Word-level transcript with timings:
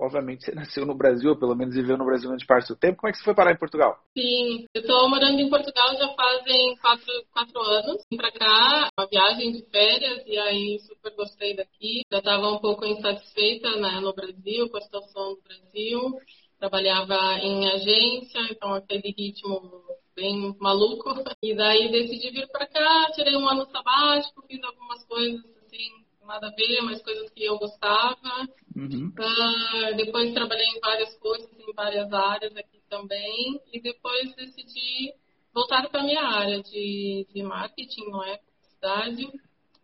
obviamente 0.00 0.44
você 0.44 0.52
nasceu 0.52 0.86
no 0.86 0.94
Brasil, 0.94 1.30
ou 1.30 1.36
pelo 1.36 1.54
menos 1.54 1.74
viveu 1.74 1.96
no 1.96 2.04
Brasil 2.04 2.28
grande 2.28 2.46
parte 2.46 2.68
do 2.68 2.76
tempo. 2.76 2.98
Como 2.98 3.08
é 3.08 3.12
que 3.12 3.18
você 3.18 3.24
foi 3.24 3.34
parar 3.34 3.52
em 3.52 3.58
Portugal? 3.58 3.98
Sim, 4.16 4.66
eu 4.74 4.80
estou 4.80 5.08
morando 5.08 5.38
em 5.38 5.50
Portugal 5.50 5.94
já 5.96 6.08
fazem 6.14 6.76
quatro, 6.78 7.12
quatro 7.32 7.60
anos. 7.60 8.02
Vim 8.10 8.16
para 8.16 8.32
cá, 8.32 8.88
uma 8.98 9.06
viagem 9.06 9.52
de 9.52 9.62
férias, 9.70 10.22
e 10.26 10.38
aí 10.38 10.78
super 10.80 11.14
gostei 11.14 11.54
daqui. 11.54 12.02
Já 12.10 12.18
estava 12.18 12.50
um 12.50 12.58
pouco 12.58 12.86
insatisfeita 12.86 13.76
né, 13.76 14.00
no 14.00 14.14
Brasil, 14.14 14.68
com 14.70 14.78
a 14.78 14.82
situação 14.82 15.34
do 15.34 15.42
Brasil. 15.42 16.18
Trabalhava 16.58 17.38
em 17.38 17.70
agência, 17.70 18.40
então 18.50 18.74
aquele 18.74 19.14
ritmo 19.16 19.84
bem 20.16 20.56
maluco. 20.58 21.14
E 21.42 21.54
daí 21.54 21.90
decidi 21.90 22.30
vir 22.30 22.46
para 22.48 22.66
cá, 22.66 23.10
tirei 23.14 23.34
um 23.34 23.48
ano 23.48 23.66
sabático, 23.70 24.44
fiz 24.46 24.62
algumas 24.62 25.02
coisas 25.06 25.40
assim 25.64 25.99
nada 26.30 26.46
a 26.46 26.50
ver, 26.50 26.80
mas 26.82 27.02
coisas 27.02 27.28
que 27.30 27.44
eu 27.44 27.58
gostava. 27.58 28.48
Uhum. 28.76 29.12
Uh, 29.18 29.96
depois 29.96 30.32
trabalhei 30.32 30.66
em 30.66 30.80
várias 30.80 31.14
coisas, 31.18 31.50
em 31.58 31.72
várias 31.74 32.12
áreas 32.12 32.56
aqui 32.56 32.80
também. 32.88 33.60
E 33.72 33.80
depois 33.80 34.34
decidi 34.36 35.12
voltar 35.52 35.88
para 35.88 36.00
a 36.00 36.04
minha 36.04 36.22
área 36.22 36.62
de, 36.62 37.26
de 37.34 37.42
marketing, 37.42 38.10
não 38.10 38.24
é? 38.24 38.38
Publicidade. 38.38 39.40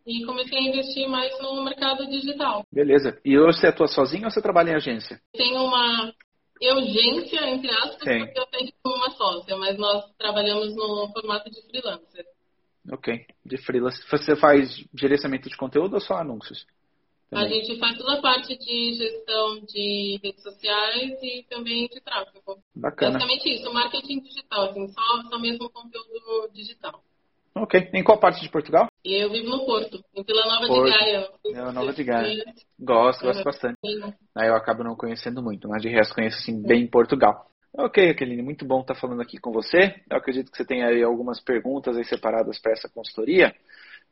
E 0.07 0.25
comecei 0.25 0.57
a 0.57 0.63
investir 0.63 1.09
mais 1.09 1.37
no 1.43 1.65
mercado 1.65 2.07
digital. 2.07 2.65
Beleza. 2.73 3.21
E 3.25 3.37
hoje 3.37 3.59
você 3.59 3.67
atua 3.67 3.89
sozinho 3.89 4.25
ou 4.25 4.31
você 4.31 4.41
trabalha 4.41 4.71
em 4.71 4.77
agência? 4.77 5.21
Tenho 5.33 5.65
uma 5.65 6.13
urgência, 6.63 7.45
entre 7.51 7.71
aspas, 7.71 8.05
Sim. 8.05 8.21
porque 8.21 8.39
eu 8.39 8.47
tenho 8.47 8.73
uma 8.87 9.11
sócia, 9.11 9.57
mas 9.57 9.77
nós 9.77 10.05
trabalhamos 10.17 10.75
no 10.77 11.11
formato 11.13 11.51
de 11.51 11.61
freelancer. 11.63 12.25
Ok, 12.93 13.27
de 13.45 13.59
freelance. 13.59 14.03
Você 14.11 14.37
faz 14.37 14.85
gerenciamento 14.95 15.49
de 15.49 15.57
conteúdo 15.57 15.95
ou 15.95 16.01
só 16.01 16.19
anúncios? 16.19 16.67
Também. 17.29 17.47
A 17.47 17.49
gente 17.49 17.79
faz 17.81 17.99
toda 17.99 18.19
a 18.19 18.23
parte 18.23 18.57
de 18.57 18.93
gestão 18.95 19.61
de 19.67 20.21
redes 20.23 20.43
sociais 20.43 21.19
e 21.23 21.45
também 21.51 21.89
de 21.89 22.01
tráfego. 22.01 22.59
Bacana. 22.75 23.19
Basicamente 23.19 23.53
isso, 23.53 23.73
marketing 23.73 24.21
digital, 24.21 24.71
assim, 24.71 24.87
só, 24.89 25.23
só 25.29 25.39
mesmo 25.39 25.69
conteúdo 25.71 26.49
digital. 26.53 27.03
Ok. 27.57 27.91
Em 27.95 28.05
qual 28.05 28.21
parte 28.21 28.43
de 28.43 28.51
Portugal? 28.51 28.87
Eu 29.05 29.31
vivo 29.31 29.49
no 29.49 29.65
Porto, 29.65 29.99
em 30.15 30.23
Vila 30.23 30.45
Nova 30.45 30.67
Porto. 30.67 30.85
de 30.85 30.99
Gaia. 30.99 31.31
Vila 31.45 31.73
Nova 31.73 31.93
de 31.93 32.05
Gaia. 32.05 32.45
Gosto, 32.79 33.25
gosto 33.25 33.43
bastante. 33.43 33.79
Aí 34.37 34.49
eu 34.49 34.55
acabo 34.55 34.85
não 34.85 34.95
conhecendo 34.95 35.43
muito, 35.43 35.67
mas 35.69 35.83
de 35.83 35.89
resto 35.89 36.15
conheço 36.15 36.39
assim, 36.39 36.63
bem 36.63 36.87
Portugal. 36.87 37.51
Ok, 37.79 38.09
Aqueline, 38.09 38.43
muito 38.43 38.65
bom 38.65 38.81
estar 38.81 38.95
falando 38.95 39.21
aqui 39.21 39.37
com 39.39 39.53
você. 39.53 40.01
Eu 40.11 40.17
acredito 40.17 40.51
que 40.51 40.57
você 40.57 40.65
tem 40.65 40.83
aí 40.83 41.03
algumas 41.03 41.41
perguntas 41.41 41.95
aí 41.95 42.05
separadas 42.05 42.59
para 42.59 42.73
essa 42.73 42.89
consultoria. 42.89 43.55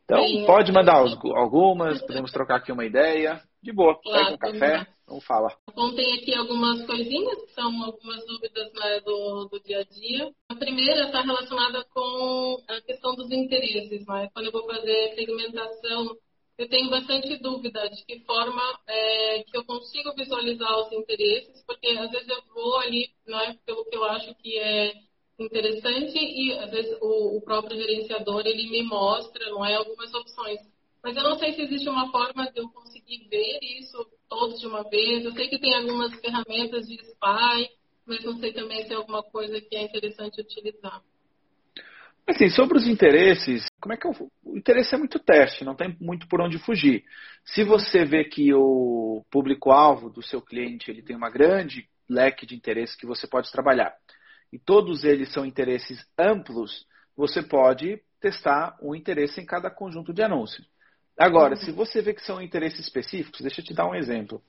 Então, 0.05 0.23
Sim, 0.27 0.45
pode 0.45 0.71
mandar 0.71 0.97
algumas, 0.97 2.03
podemos 2.03 2.31
trocar 2.31 2.57
aqui 2.57 2.71
uma 2.71 2.85
ideia. 2.85 3.41
De 3.63 3.73
boa, 3.73 3.99
claro, 4.03 4.25
pega 4.25 4.35
um 4.35 4.39
café, 4.39 4.87
vamos 5.09 5.25
falar. 5.25 5.57
Bom, 5.75 5.95
tem 5.95 6.19
aqui 6.19 6.35
algumas 6.35 6.85
coisinhas, 6.85 7.43
que 7.45 7.55
são 7.55 7.83
algumas 7.83 8.27
dúvidas 8.27 8.71
né, 8.75 9.01
do, 9.01 9.49
do 9.51 9.59
dia 9.61 9.81
a 9.81 9.85
dia. 9.85 10.31
A 10.51 10.55
primeira 10.55 11.07
está 11.07 11.23
relacionada 11.23 11.83
com 11.95 12.63
a 12.69 12.83
questão 12.83 13.15
dos 13.15 13.31
interesses. 13.31 14.07
Né? 14.07 14.29
Quando 14.35 14.47
eu 14.47 14.53
vou 14.53 14.67
fazer 14.67 15.15
segmentação 15.15 16.15
eu 16.59 16.69
tenho 16.69 16.89
bastante 16.91 17.37
dúvida 17.39 17.89
de 17.91 18.05
que 18.05 18.21
forma 18.21 18.63
é, 18.87 19.43
que 19.45 19.57
eu 19.57 19.65
consigo 19.65 20.15
visualizar 20.15 20.79
os 20.81 20.93
interesses, 20.93 21.63
porque 21.67 21.89
às 21.89 22.11
vezes 22.11 22.29
eu 22.29 22.43
vou 22.55 22.79
ali 22.79 23.11
é 23.27 23.53
pelo 23.67 23.85
que 23.85 23.97
eu 23.97 24.05
acho 24.05 24.35
que 24.37 24.59
é 24.59 24.95
interessante 25.39 26.17
e 26.17 26.53
às 26.53 26.71
vezes 26.71 26.97
o, 27.01 27.37
o, 27.37 27.43
próprio 27.43 27.77
gerenciador 27.77 28.47
ele 28.47 28.71
me 28.71 28.83
mostra 28.85 29.51
não 29.51 29.65
é 29.65 29.75
algumas 29.75 30.13
opções. 30.15 30.61
Mas 31.03 31.17
eu 31.17 31.23
não 31.23 31.37
sei 31.37 31.53
se 31.53 31.63
existe 31.63 31.89
uma 31.89 32.11
forma 32.11 32.51
de 32.53 32.61
eu 32.61 32.69
conseguir 32.69 33.27
ver 33.29 33.59
isso 33.63 34.07
todos 34.29 34.61
de 34.61 34.67
uma 34.67 34.83
vez. 34.85 35.25
Eu 35.25 35.33
sei 35.33 35.49
que 35.49 35.59
tem 35.59 35.75
algumas 35.75 36.15
ferramentas 36.21 36.87
de 36.87 36.95
spy 36.95 37.69
mas 38.07 38.23
não 38.25 38.37
sei 38.37 38.53
também 38.53 38.85
se 38.87 38.93
é 38.93 38.97
alguma 38.97 39.23
coisa 39.23 39.61
que 39.61 39.75
é 39.75 39.83
interessante 39.83 40.41
utilizar 40.41 41.03
Assim, 42.27 42.49
sobre 42.49 42.79
os 42.79 42.87
interesses, 42.87 43.67
como 43.79 43.93
é 43.93 43.97
que 43.99 44.07
eu, 44.07 44.13
o 44.43 44.57
interesse 44.57 44.95
é 44.95 44.99
muito 44.99 45.19
teste, 45.19 45.65
não 45.65 45.75
tem 45.75 45.95
muito 46.01 46.27
por 46.27 46.41
onde 46.41 46.59
fugir. 46.59 47.05
Se 47.45 47.63
você 47.63 48.05
vê 48.05 48.25
que 48.25 48.53
o 48.55 49.23
público-alvo 49.31 50.09
do 50.09 50.23
seu 50.23 50.41
cliente 50.41 50.91
ele 50.91 51.03
tem 51.03 51.15
uma 51.15 51.29
grande 51.29 51.87
leque 52.09 52.47
de 52.47 52.55
interesses 52.55 52.97
que 52.97 53.07
você 53.07 53.27
pode 53.27 53.53
trabalhar 53.53 53.95
e 54.51 54.59
todos 54.59 55.05
eles 55.05 55.33
são 55.33 55.45
interesses 55.45 56.03
amplos, 56.19 56.87
você 57.15 57.43
pode 57.43 58.01
testar 58.21 58.77
um 58.83 58.95
interesse 58.95 59.39
em 59.41 59.45
cada 59.45 59.71
conjunto 59.71 60.13
de 60.13 60.23
anúncios. 60.23 60.67
Agora, 61.17 61.57
se 61.57 61.71
você 61.71 62.01
vê 62.01 62.15
que 62.15 62.25
são 62.25 62.41
interesses 62.41 62.81
específicos, 62.81 63.43
deixa 63.43 63.61
eu 63.61 63.65
te 63.65 63.75
dar 63.75 63.87
um 63.87 63.95
exemplo. 63.95 64.43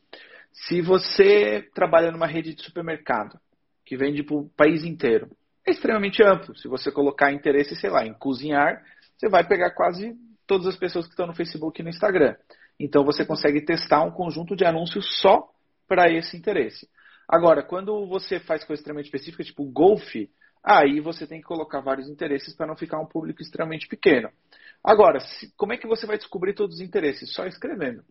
Se 0.51 0.81
você 0.81 1.69
trabalha 1.73 2.11
numa 2.11 2.25
rede 2.25 2.55
de 2.55 2.63
supermercado 2.63 3.37
que 3.85 3.97
vende 3.97 4.23
para 4.23 4.35
o 4.35 4.49
país 4.49 4.83
inteiro, 4.83 5.29
é 5.65 5.71
extremamente 5.71 6.23
amplo. 6.23 6.55
Se 6.55 6.67
você 6.67 6.91
colocar 6.91 7.31
interesse, 7.31 7.75
sei 7.75 7.89
lá, 7.89 8.05
em 8.05 8.13
cozinhar, 8.13 8.83
você 9.17 9.29
vai 9.29 9.47
pegar 9.47 9.71
quase 9.71 10.15
todas 10.45 10.67
as 10.67 10.77
pessoas 10.77 11.05
que 11.05 11.11
estão 11.11 11.27
no 11.27 11.35
Facebook 11.35 11.79
e 11.79 11.83
no 11.83 11.89
Instagram. 11.89 12.35
Então 12.79 13.03
você 13.03 13.25
consegue 13.25 13.61
testar 13.61 14.03
um 14.03 14.11
conjunto 14.11 14.55
de 14.55 14.65
anúncios 14.65 15.19
só 15.21 15.49
para 15.87 16.11
esse 16.11 16.37
interesse. 16.37 16.87
Agora, 17.27 17.63
quando 17.63 18.05
você 18.07 18.39
faz 18.39 18.63
coisa 18.63 18.79
extremamente 18.79 19.05
específica, 19.05 19.43
tipo 19.43 19.65
golfe, 19.65 20.29
aí 20.63 20.99
você 20.99 21.25
tem 21.25 21.39
que 21.39 21.47
colocar 21.47 21.79
vários 21.79 22.09
interesses 22.09 22.55
para 22.55 22.67
não 22.67 22.75
ficar 22.75 22.99
um 22.99 23.07
público 23.07 23.41
extremamente 23.41 23.87
pequeno. 23.87 24.29
Agora, 24.83 25.19
como 25.57 25.73
é 25.73 25.77
que 25.77 25.87
você 25.87 26.05
vai 26.05 26.17
descobrir 26.17 26.53
todos 26.53 26.75
os 26.75 26.81
interesses? 26.81 27.33
Só 27.33 27.45
escrevendo. 27.45 28.03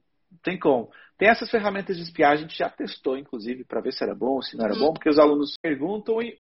Tem 0.42 0.58
como. 0.58 0.90
Tem 1.16 1.28
essas 1.28 1.48
ferramentas 1.48 1.96
de 1.96 2.02
espiagem, 2.02 2.44
a 2.44 2.48
gente 2.48 2.58
já 2.58 2.68
testou, 2.68 3.16
inclusive, 3.16 3.64
para 3.64 3.80
ver 3.80 3.92
se 3.92 4.02
era 4.02 4.14
bom, 4.14 4.42
se 4.42 4.56
não 4.56 4.64
era 4.64 4.74
uhum. 4.74 4.80
bom, 4.80 4.92
porque 4.92 5.08
os 5.08 5.18
alunos 5.18 5.54
perguntam 5.62 6.20
e 6.20 6.36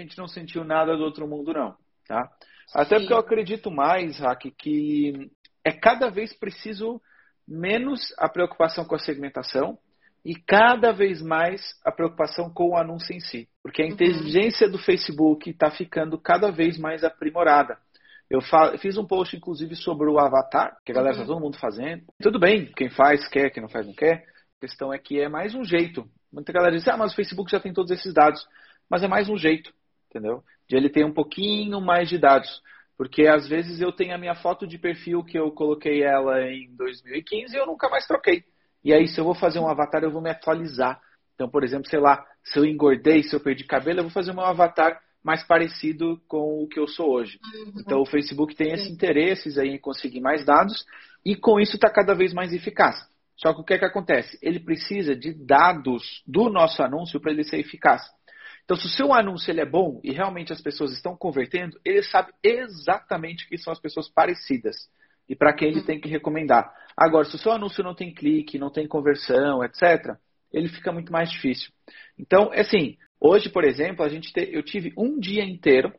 a 0.00 0.02
gente 0.02 0.18
não 0.18 0.26
sentiu 0.26 0.64
nada 0.64 0.96
do 0.96 1.02
outro 1.02 1.26
mundo, 1.26 1.52
não. 1.52 1.76
Tá? 2.06 2.28
Até 2.74 2.98
porque 2.98 3.12
eu 3.12 3.18
acredito 3.18 3.70
mais, 3.70 4.18
Hack, 4.18 4.50
que 4.56 5.30
é 5.64 5.72
cada 5.72 6.10
vez 6.10 6.32
preciso 6.32 7.00
menos 7.46 8.14
a 8.18 8.28
preocupação 8.28 8.84
com 8.84 8.94
a 8.94 8.98
segmentação 8.98 9.78
e 10.24 10.34
cada 10.34 10.92
vez 10.92 11.20
mais 11.20 11.60
a 11.84 11.90
preocupação 11.90 12.50
com 12.50 12.70
o 12.70 12.76
anúncio 12.76 13.14
em 13.14 13.20
si. 13.20 13.48
Porque 13.62 13.82
a 13.82 13.84
uhum. 13.84 13.92
inteligência 13.92 14.68
do 14.68 14.78
Facebook 14.78 15.50
está 15.50 15.70
ficando 15.70 16.18
cada 16.18 16.50
vez 16.50 16.78
mais 16.78 17.04
aprimorada. 17.04 17.76
Eu 18.30 18.40
fiz 18.78 18.96
um 18.96 19.06
post, 19.06 19.36
inclusive, 19.36 19.76
sobre 19.76 20.08
o 20.08 20.18
avatar, 20.18 20.78
que 20.86 20.92
a 20.92 20.94
galera 20.94 21.12
está 21.12 21.24
uhum. 21.24 21.34
todo 21.34 21.42
mundo 21.42 21.58
fazendo. 21.58 22.04
Tudo 22.22 22.38
bem, 22.38 22.72
quem 22.74 22.88
faz 22.88 23.28
quer, 23.28 23.50
quem 23.50 23.62
não 23.62 23.68
faz 23.68 23.86
não 23.86 23.94
quer. 23.94 24.24
A 24.56 24.60
questão 24.60 24.92
é 24.92 24.98
que 24.98 25.20
é 25.20 25.28
mais 25.28 25.54
um 25.54 25.64
jeito. 25.64 26.08
Muita 26.32 26.52
galera 26.52 26.74
diz, 26.74 26.88
ah, 26.88 26.96
mas 26.96 27.12
o 27.12 27.16
Facebook 27.16 27.50
já 27.50 27.60
tem 27.60 27.74
todos 27.74 27.90
esses 27.90 28.14
dados. 28.14 28.42
Mas 28.88 29.02
é 29.02 29.08
mais 29.08 29.28
um 29.28 29.36
jeito 29.36 29.72
entendeu? 30.12 30.42
De 30.68 30.76
ele 30.76 30.90
ter 30.90 31.04
um 31.04 31.12
pouquinho 31.12 31.80
mais 31.80 32.08
de 32.08 32.18
dados. 32.18 32.62
Porque 32.96 33.26
às 33.26 33.48
vezes 33.48 33.80
eu 33.80 33.90
tenho 33.90 34.14
a 34.14 34.18
minha 34.18 34.34
foto 34.34 34.66
de 34.66 34.78
perfil 34.78 35.24
que 35.24 35.38
eu 35.38 35.50
coloquei 35.50 36.02
ela 36.02 36.40
em 36.42 36.74
2015 36.76 37.54
e 37.54 37.58
eu 37.58 37.66
nunca 37.66 37.88
mais 37.88 38.06
troquei. 38.06 38.44
E 38.84 38.92
aí, 38.92 39.08
se 39.08 39.18
eu 39.18 39.24
vou 39.24 39.34
fazer 39.34 39.58
um 39.58 39.68
avatar, 39.68 40.02
eu 40.02 40.10
vou 40.10 40.20
me 40.20 40.30
atualizar. 40.30 41.00
Então, 41.34 41.48
por 41.48 41.64
exemplo, 41.64 41.88
sei 41.88 42.00
lá, 42.00 42.24
se 42.44 42.58
eu 42.58 42.64
engordei, 42.64 43.22
se 43.22 43.34
eu 43.34 43.40
perdi 43.40 43.64
cabelo, 43.64 44.00
eu 44.00 44.04
vou 44.04 44.12
fazer 44.12 44.32
um 44.32 44.40
avatar 44.40 45.00
mais 45.24 45.44
parecido 45.44 46.20
com 46.28 46.62
o 46.62 46.68
que 46.68 46.78
eu 46.78 46.88
sou 46.88 47.12
hoje. 47.12 47.38
Uhum. 47.54 47.72
Então, 47.80 48.00
o 48.00 48.06
Facebook 48.06 48.54
tem 48.54 48.72
esses 48.72 48.88
interesses 48.88 49.56
aí 49.56 49.70
em 49.70 49.78
conseguir 49.78 50.20
mais 50.20 50.44
dados 50.44 50.84
e 51.24 51.36
com 51.36 51.60
isso 51.60 51.76
está 51.76 51.88
cada 51.88 52.14
vez 52.14 52.32
mais 52.32 52.52
eficaz. 52.52 52.96
Só 53.36 53.54
que 53.54 53.60
o 53.60 53.64
que, 53.64 53.74
é 53.74 53.78
que 53.78 53.84
acontece? 53.84 54.38
Ele 54.42 54.60
precisa 54.60 55.16
de 55.16 55.32
dados 55.32 56.22
do 56.26 56.50
nosso 56.50 56.82
anúncio 56.82 57.20
para 57.20 57.32
ele 57.32 57.44
ser 57.44 57.58
eficaz. 57.58 58.02
Então, 58.64 58.76
se 58.76 58.86
o 58.86 58.90
seu 58.90 59.12
anúncio 59.12 59.50
ele 59.50 59.60
é 59.60 59.66
bom 59.66 60.00
e 60.04 60.12
realmente 60.12 60.52
as 60.52 60.60
pessoas 60.60 60.92
estão 60.92 61.16
convertendo, 61.16 61.78
ele 61.84 62.02
sabe 62.02 62.32
exatamente 62.42 63.48
quem 63.48 63.58
são 63.58 63.72
as 63.72 63.80
pessoas 63.80 64.08
parecidas 64.08 64.88
e 65.28 65.34
para 65.34 65.52
quem 65.52 65.68
ele 65.68 65.80
uhum. 65.80 65.86
tem 65.86 66.00
que 66.00 66.08
recomendar. 66.08 66.72
Agora, 66.96 67.24
se 67.24 67.34
o 67.34 67.38
seu 67.38 67.52
anúncio 67.52 67.82
não 67.82 67.94
tem 67.94 68.12
clique, 68.12 68.58
não 68.58 68.70
tem 68.70 68.86
conversão, 68.86 69.64
etc., 69.64 70.16
ele 70.52 70.68
fica 70.68 70.92
muito 70.92 71.10
mais 71.10 71.30
difícil. 71.30 71.72
Então, 72.18 72.52
é 72.52 72.60
assim, 72.60 72.96
hoje, 73.18 73.48
por 73.48 73.64
exemplo, 73.64 74.04
a 74.04 74.08
gente 74.08 74.32
te, 74.32 74.48
eu 74.52 74.62
tive 74.62 74.92
um 74.96 75.18
dia 75.18 75.44
inteiro, 75.44 75.92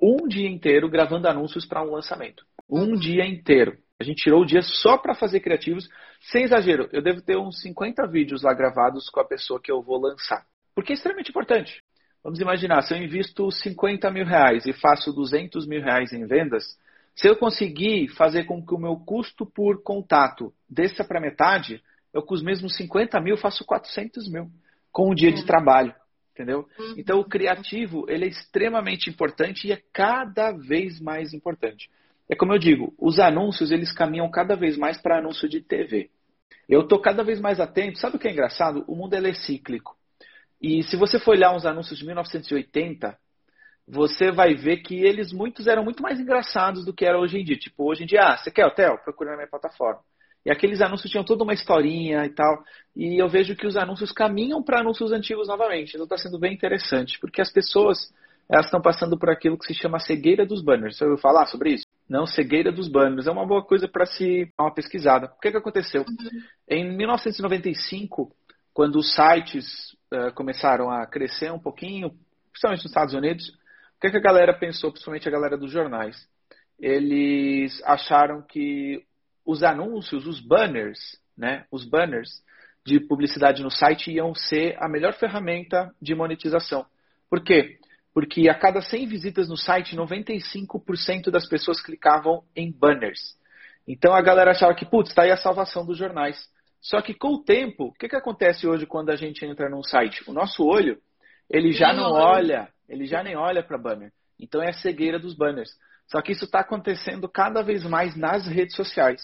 um 0.00 0.28
dia 0.28 0.48
inteiro 0.48 0.88
gravando 0.88 1.28
anúncios 1.28 1.66
para 1.66 1.82
um 1.82 1.90
lançamento. 1.90 2.44
Um 2.68 2.94
dia 2.94 3.26
inteiro. 3.26 3.76
A 4.00 4.04
gente 4.04 4.22
tirou 4.22 4.42
o 4.42 4.46
dia 4.46 4.62
só 4.62 4.96
para 4.96 5.14
fazer 5.14 5.40
criativos, 5.40 5.88
sem 6.30 6.44
exagero. 6.44 6.88
Eu 6.92 7.02
devo 7.02 7.20
ter 7.20 7.36
uns 7.36 7.60
50 7.60 8.06
vídeos 8.06 8.42
lá 8.42 8.54
gravados 8.54 9.10
com 9.10 9.20
a 9.20 9.26
pessoa 9.26 9.60
que 9.60 9.70
eu 9.70 9.82
vou 9.82 10.00
lançar. 10.00 10.46
Porque 10.74 10.92
é 10.92 10.94
extremamente 10.94 11.30
importante. 11.30 11.82
Vamos 12.22 12.40
imaginar, 12.40 12.82
se 12.82 12.92
eu 12.92 12.98
invisto 12.98 13.50
50 13.50 14.10
mil 14.10 14.26
reais 14.26 14.66
e 14.66 14.72
faço 14.72 15.12
200 15.12 15.66
mil 15.66 15.82
reais 15.82 16.12
em 16.12 16.26
vendas, 16.26 16.78
Se 17.14 17.28
eu 17.28 17.36
conseguir 17.36 18.08
fazer 18.08 18.44
com 18.44 18.64
que 18.64 18.74
o 18.74 18.78
meu 18.78 18.96
custo 18.96 19.44
por 19.44 19.82
contato 19.82 20.52
desça 20.68 21.04
para 21.04 21.20
metade, 21.20 21.82
eu 22.14 22.22
com 22.22 22.34
os 22.34 22.42
mesmos 22.42 22.76
50 22.76 23.20
mil 23.20 23.36
faço 23.36 23.64
400 23.64 24.30
mil 24.30 24.48
com 24.92 25.10
um 25.10 25.14
dia 25.14 25.32
de 25.32 25.44
trabalho, 25.44 25.94
entendeu? 26.32 26.66
Uhum. 26.78 26.94
Então 26.96 27.20
o 27.20 27.24
criativo 27.24 28.06
ele 28.08 28.24
é 28.24 28.28
extremamente 28.28 29.10
importante 29.10 29.68
e 29.68 29.72
é 29.72 29.82
cada 29.92 30.52
vez 30.52 31.00
mais 31.00 31.34
importante. 31.34 31.90
É 32.28 32.34
como 32.34 32.54
eu 32.54 32.58
digo, 32.58 32.94
os 32.98 33.18
anúncios 33.18 33.70
eles 33.70 33.92
caminham 33.92 34.30
cada 34.30 34.56
vez 34.56 34.76
mais 34.76 34.96
para 35.00 35.18
anúncio 35.18 35.48
de 35.48 35.60
TV. 35.60 36.10
Eu 36.68 36.82
estou 36.82 37.00
cada 37.00 37.24
vez 37.24 37.40
mais 37.40 37.58
atento. 37.58 37.98
Sabe 37.98 38.16
o 38.16 38.18
que 38.18 38.28
é 38.28 38.32
engraçado? 38.32 38.84
O 38.86 38.94
mundo 38.94 39.14
é 39.14 39.32
cíclico. 39.34 39.96
E 40.60 40.82
se 40.82 40.96
você 40.96 41.18
for 41.18 41.32
olhar 41.32 41.54
uns 41.54 41.64
anúncios 41.64 41.98
de 41.98 42.04
1980, 42.04 43.16
você 43.88 44.30
vai 44.30 44.54
ver 44.54 44.78
que 44.78 44.94
eles 44.94 45.32
muitos 45.32 45.66
eram 45.66 45.82
muito 45.82 46.02
mais 46.02 46.20
engraçados 46.20 46.84
do 46.84 46.92
que 46.92 47.04
era 47.04 47.18
hoje 47.18 47.38
em 47.38 47.44
dia. 47.44 47.56
Tipo, 47.56 47.90
hoje 47.90 48.04
em 48.04 48.06
dia, 48.06 48.22
ah, 48.22 48.36
você 48.36 48.50
quer 48.50 48.66
hotel? 48.66 48.98
Procura 48.98 49.30
na 49.30 49.36
minha 49.36 49.48
plataforma. 49.48 50.00
E 50.44 50.50
aqueles 50.50 50.80
anúncios 50.80 51.10
tinham 51.10 51.24
toda 51.24 51.44
uma 51.44 51.52
historinha 51.52 52.24
e 52.24 52.30
tal. 52.30 52.62
E 52.96 53.20
eu 53.20 53.28
vejo 53.28 53.56
que 53.56 53.66
os 53.66 53.76
anúncios 53.76 54.12
caminham 54.12 54.62
para 54.62 54.80
anúncios 54.80 55.12
antigos 55.12 55.48
novamente. 55.48 55.94
Então 55.94 56.04
está 56.04 56.16
sendo 56.16 56.38
bem 56.38 56.54
interessante, 56.54 57.18
porque 57.18 57.40
as 57.40 57.52
pessoas 57.52 58.12
elas 58.48 58.66
estão 58.66 58.80
passando 58.80 59.16
por 59.16 59.30
aquilo 59.30 59.56
que 59.56 59.66
se 59.66 59.74
chama 59.74 60.00
cegueira 60.00 60.44
dos 60.44 60.62
banners. 60.62 60.96
Você 60.96 61.04
ouviu 61.04 61.18
falar 61.18 61.46
sobre 61.46 61.74
isso? 61.74 61.84
Não, 62.08 62.26
cegueira 62.26 62.72
dos 62.72 62.88
banners. 62.88 63.28
É 63.28 63.30
uma 63.30 63.46
boa 63.46 63.64
coisa 63.64 63.86
para 63.86 64.04
se 64.06 64.46
dar 64.58 64.64
uma 64.64 64.74
pesquisada. 64.74 65.26
O 65.26 65.40
que, 65.40 65.52
que 65.52 65.56
aconteceu? 65.56 66.02
Uhum. 66.02 66.42
Em 66.68 66.96
1995, 66.96 68.32
quando 68.74 68.96
os 68.96 69.14
sites 69.14 69.96
uh, 70.12 70.32
começaram 70.34 70.90
a 70.90 71.06
crescer 71.06 71.52
um 71.52 71.58
pouquinho, 71.58 72.10
principalmente 72.50 72.82
nos 72.82 72.90
Estados 72.90 73.14
Unidos, 73.14 73.48
o 73.48 74.00
que, 74.00 74.10
que 74.10 74.16
a 74.16 74.22
galera 74.22 74.54
pensou, 74.54 74.90
principalmente 74.90 75.28
a 75.28 75.32
galera 75.32 75.56
dos 75.56 75.70
jornais? 75.70 76.16
Eles 76.78 77.82
acharam 77.84 78.42
que 78.42 79.04
os 79.44 79.62
anúncios, 79.62 80.26
os 80.26 80.40
banners, 80.40 80.98
né, 81.36 81.66
os 81.70 81.84
banners 81.84 82.42
de 82.84 82.98
publicidade 82.98 83.62
no 83.62 83.70
site 83.70 84.10
iam 84.10 84.34
ser 84.34 84.76
a 84.78 84.88
melhor 84.88 85.12
ferramenta 85.14 85.94
de 86.00 86.14
monetização. 86.14 86.86
Por 87.28 87.42
quê? 87.42 87.78
Porque 88.12 88.48
a 88.48 88.54
cada 88.54 88.80
100 88.80 89.06
visitas 89.06 89.48
no 89.48 89.56
site, 89.56 89.96
95% 89.96 91.30
das 91.30 91.46
pessoas 91.46 91.80
clicavam 91.80 92.42
em 92.56 92.72
banners. 92.72 93.36
Então 93.86 94.14
a 94.14 94.22
galera 94.22 94.52
achava 94.52 94.74
que, 94.74 94.84
putz, 94.84 95.10
está 95.10 95.22
aí 95.22 95.30
a 95.30 95.36
salvação 95.36 95.84
dos 95.84 95.98
jornais. 95.98 96.48
Só 96.80 97.00
que 97.02 97.14
com 97.14 97.34
o 97.34 97.44
tempo, 97.44 97.86
o 97.86 97.92
que, 97.92 98.08
que 98.08 98.16
acontece 98.16 98.66
hoje 98.66 98.86
quando 98.86 99.10
a 99.10 99.16
gente 99.16 99.44
entra 99.44 99.68
num 99.68 99.82
site? 99.82 100.22
O 100.28 100.32
nosso 100.32 100.64
olho, 100.64 100.98
ele 101.48 101.72
já 101.72 101.92
não 101.92 102.12
olha, 102.12 102.68
ele 102.88 103.06
já 103.06 103.22
nem 103.22 103.36
olha 103.36 103.62
para 103.62 103.76
banner. 103.76 104.12
Então 104.38 104.62
é 104.62 104.70
a 104.70 104.72
cegueira 104.72 105.18
dos 105.18 105.34
banners. 105.34 105.70
Só 106.08 106.20
que 106.22 106.32
isso 106.32 106.46
está 106.46 106.60
acontecendo 106.60 107.28
cada 107.28 107.62
vez 107.62 107.84
mais 107.84 108.16
nas 108.16 108.46
redes 108.46 108.74
sociais. 108.74 109.20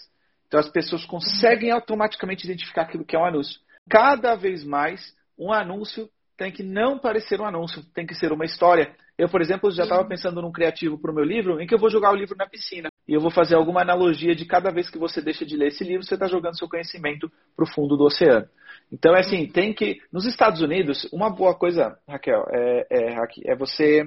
Então 0.47 0.59
as 0.59 0.69
pessoas 0.69 1.03
conseguem 1.05 1.71
automaticamente 1.71 2.45
identificar 2.45 2.83
aquilo 2.83 3.05
que 3.05 3.15
é 3.15 3.19
um 3.19 3.25
anúncio. 3.25 3.59
Cada 3.89 4.35
vez 4.35 4.63
mais, 4.63 5.13
um 5.37 5.51
anúncio 5.51 6.09
tem 6.37 6.51
que 6.51 6.61
não 6.61 6.99
parecer 6.99 7.41
um 7.41 7.45
anúncio, 7.45 7.83
tem 7.93 8.05
que 8.05 8.13
ser 8.13 8.31
uma 8.31 8.45
história. 8.45 8.95
Eu, 9.17 9.27
por 9.27 9.41
exemplo, 9.41 9.71
já 9.71 9.83
estava 9.83 10.07
pensando 10.07 10.41
num 10.41 10.51
criativo 10.51 10.97
para 10.99 11.11
o 11.11 11.15
meu 11.15 11.23
livro, 11.23 11.59
em 11.59 11.65
que 11.65 11.73
eu 11.73 11.79
vou 11.79 11.89
jogar 11.89 12.11
o 12.11 12.15
livro 12.15 12.37
na 12.37 12.47
piscina. 12.47 12.89
E 13.07 13.13
eu 13.13 13.21
vou 13.21 13.31
fazer 13.31 13.55
alguma 13.55 13.81
analogia 13.81 14.35
de 14.35 14.45
cada 14.45 14.69
vez 14.69 14.89
que 14.89 14.97
você 14.97 15.21
deixa 15.21 15.45
de 15.45 15.55
ler 15.55 15.67
esse 15.67 15.83
livro, 15.83 16.03
você 16.03 16.15
está 16.15 16.27
jogando 16.27 16.57
seu 16.57 16.67
conhecimento 16.67 17.31
para 17.55 17.63
o 17.63 17.67
fundo 17.67 17.95
do 17.95 18.03
oceano. 18.03 18.47
Então, 18.91 19.15
é 19.15 19.19
assim, 19.19 19.47
tem 19.47 19.73
que. 19.73 20.01
Nos 20.11 20.25
Estados 20.25 20.61
Unidos, 20.61 21.07
uma 21.13 21.29
boa 21.29 21.55
coisa, 21.55 21.97
Raquel, 22.07 22.45
é, 22.51 22.87
é, 22.89 23.51
é 23.51 23.55
você 23.55 24.03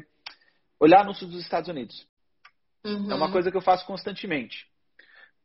olhar 0.79 1.00
anúncios 1.00 1.31
dos 1.31 1.41
Estados 1.41 1.69
Unidos. 1.69 2.06
Uhum. 2.85 3.11
É 3.11 3.14
uma 3.14 3.31
coisa 3.31 3.50
que 3.50 3.56
eu 3.56 3.62
faço 3.62 3.87
constantemente. 3.87 4.67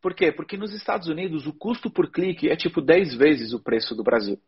Por 0.02 0.14
quê? 0.14 0.32
Porque 0.32 0.56
nos 0.56 0.74
Estados 0.74 1.08
Unidos 1.08 1.48
o 1.48 1.54
custo 1.54 1.90
por 1.90 2.12
clique 2.12 2.50
é 2.50 2.56
tipo 2.56 2.82
10 2.82 3.16
vezes 3.16 3.54
o 3.54 3.60
preço 3.60 3.96
do 3.96 4.04
Brasil. 4.04 4.40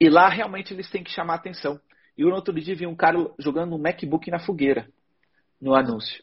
E 0.00 0.08
lá 0.08 0.28
realmente 0.28 0.72
eles 0.72 0.90
têm 0.90 1.04
que 1.04 1.10
chamar 1.10 1.34
atenção. 1.34 1.80
E 2.16 2.24
no 2.24 2.34
outro 2.34 2.54
dia 2.54 2.74
vi 2.74 2.86
um 2.86 2.96
cara 2.96 3.18
jogando 3.38 3.74
um 3.74 3.78
MacBook 3.78 4.30
na 4.30 4.38
fogueira 4.38 4.88
no 5.60 5.74
anúncio. 5.74 6.22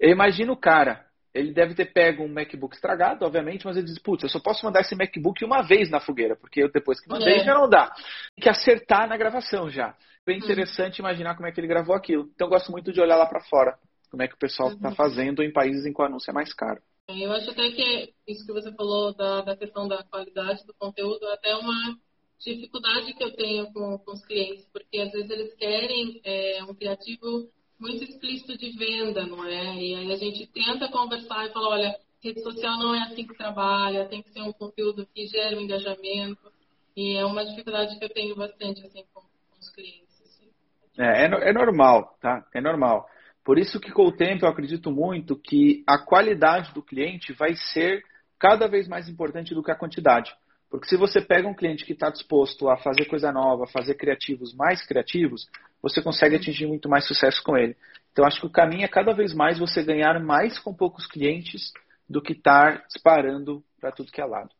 Eu 0.00 0.10
imagino 0.10 0.52
o 0.52 0.56
cara, 0.56 1.04
ele 1.34 1.52
deve 1.52 1.74
ter 1.74 1.86
pego 1.92 2.22
um 2.22 2.28
MacBook 2.28 2.74
estragado, 2.74 3.24
obviamente, 3.24 3.64
mas 3.64 3.76
ele 3.76 3.86
diz, 3.86 3.98
putz, 3.98 4.22
eu 4.24 4.28
só 4.28 4.38
posso 4.40 4.64
mandar 4.64 4.80
esse 4.80 4.94
MacBook 4.94 5.44
uma 5.44 5.62
vez 5.62 5.90
na 5.90 6.00
fogueira, 6.00 6.36
porque 6.36 6.68
depois 6.68 7.00
que 7.00 7.08
mandei 7.08 7.36
É. 7.40 7.44
já 7.44 7.54
não 7.54 7.68
dá. 7.68 7.86
Tem 8.34 8.42
que 8.42 8.48
acertar 8.48 9.08
na 9.08 9.16
gravação 9.16 9.70
já. 9.70 9.94
Bem 10.26 10.38
Uhum. 10.38 10.44
interessante 10.44 10.98
imaginar 10.98 11.34
como 11.34 11.46
é 11.48 11.52
que 11.52 11.58
ele 11.60 11.66
gravou 11.66 11.94
aquilo. 11.96 12.28
Então 12.34 12.46
eu 12.46 12.50
gosto 12.50 12.70
muito 12.70 12.92
de 12.92 13.00
olhar 13.00 13.16
lá 13.16 13.26
para 13.26 13.40
fora, 13.40 13.76
como 14.10 14.22
é 14.22 14.28
que 14.28 14.34
o 14.34 14.38
pessoal 14.38 14.70
está 14.72 14.90
Uhum. 14.90 14.94
fazendo 14.94 15.42
em 15.42 15.52
países 15.52 15.84
em 15.86 15.92
que 15.92 16.00
o 16.00 16.04
anúncio 16.04 16.30
é 16.30 16.34
mais 16.34 16.52
caro. 16.54 16.80
Eu 17.08 17.32
acho 17.32 17.50
até 17.50 17.70
que 17.72 18.12
isso 18.28 18.46
que 18.46 18.52
você 18.52 18.72
falou 18.74 19.12
da, 19.14 19.40
da 19.42 19.56
questão 19.56 19.88
da 19.88 20.04
qualidade 20.04 20.64
do 20.66 20.74
conteúdo 20.74 21.26
é 21.26 21.34
até 21.34 21.54
uma 21.56 21.96
dificuldade 22.38 23.12
que 23.14 23.24
eu 23.24 23.34
tenho 23.34 23.72
com, 23.72 23.98
com 23.98 24.12
os 24.12 24.24
clientes, 24.24 24.64
porque 24.72 24.98
às 24.98 25.10
vezes 25.12 25.30
eles 25.30 25.54
querem 25.54 26.20
é, 26.24 26.62
um 26.64 26.74
criativo 26.74 27.48
muito 27.82 28.04
explícito 28.04 28.56
de 28.56 28.70
venda, 28.70 29.26
não 29.26 29.44
é? 29.44 29.74
E 29.74 29.94
aí 29.94 30.12
a 30.12 30.16
gente 30.16 30.46
tenta 30.46 30.88
conversar 30.88 31.46
e 31.46 31.52
falar, 31.52 31.70
olha, 31.70 31.96
rede 32.22 32.40
social 32.40 32.78
não 32.78 32.94
é 32.94 33.02
assim 33.02 33.26
que 33.26 33.36
trabalha, 33.36 34.06
tem 34.06 34.22
que 34.22 34.30
ser 34.30 34.42
um 34.42 34.52
conteúdo 34.52 35.06
que 35.12 35.26
gere 35.26 35.56
um 35.56 35.60
engajamento. 35.60 36.50
E 36.96 37.16
é 37.16 37.24
uma 37.24 37.44
dificuldade 37.44 37.98
que 37.98 38.04
eu 38.04 38.10
tenho 38.10 38.36
bastante 38.36 38.86
assim 38.86 39.02
com, 39.12 39.20
com 39.20 39.58
os 39.58 39.68
clientes. 39.70 40.20
assim. 40.22 40.48
É, 40.96 41.24
é, 41.24 41.50
é 41.50 41.52
normal, 41.52 42.16
tá? 42.20 42.46
É 42.54 42.60
normal. 42.60 43.08
Por 43.44 43.58
isso 43.58 43.80
que 43.80 43.90
com 43.90 44.06
o 44.06 44.16
tempo 44.16 44.44
eu 44.44 44.48
acredito 44.48 44.90
muito 44.90 45.36
que 45.36 45.82
a 45.86 45.98
qualidade 45.98 46.72
do 46.72 46.82
cliente 46.82 47.32
vai 47.32 47.56
ser 47.56 48.04
cada 48.38 48.68
vez 48.68 48.86
mais 48.86 49.08
importante 49.08 49.54
do 49.54 49.62
que 49.62 49.72
a 49.72 49.76
quantidade. 49.76 50.32
Porque 50.70 50.86
se 50.86 50.96
você 50.96 51.20
pega 51.20 51.48
um 51.48 51.54
cliente 51.54 51.84
que 51.84 51.92
está 51.92 52.08
disposto 52.08 52.68
a 52.68 52.76
fazer 52.76 53.06
coisa 53.06 53.32
nova, 53.32 53.66
fazer 53.66 53.94
criativos 53.94 54.54
mais 54.54 54.86
criativos, 54.86 55.46
você 55.82 56.00
consegue 56.00 56.36
atingir 56.36 56.66
muito 56.66 56.88
mais 56.88 57.06
sucesso 57.06 57.42
com 57.42 57.56
ele. 57.56 57.76
Então 58.12 58.24
acho 58.24 58.40
que 58.40 58.46
o 58.46 58.52
caminho 58.52 58.84
é 58.84 58.88
cada 58.88 59.12
vez 59.12 59.34
mais 59.34 59.58
você 59.58 59.82
ganhar 59.82 60.20
mais 60.20 60.58
com 60.58 60.72
poucos 60.72 61.06
clientes 61.06 61.72
do 62.08 62.22
que 62.22 62.32
estar 62.32 62.86
disparando 62.86 63.64
para 63.80 63.90
tudo 63.90 64.12
que 64.12 64.20
é 64.20 64.24
lado. 64.24 64.50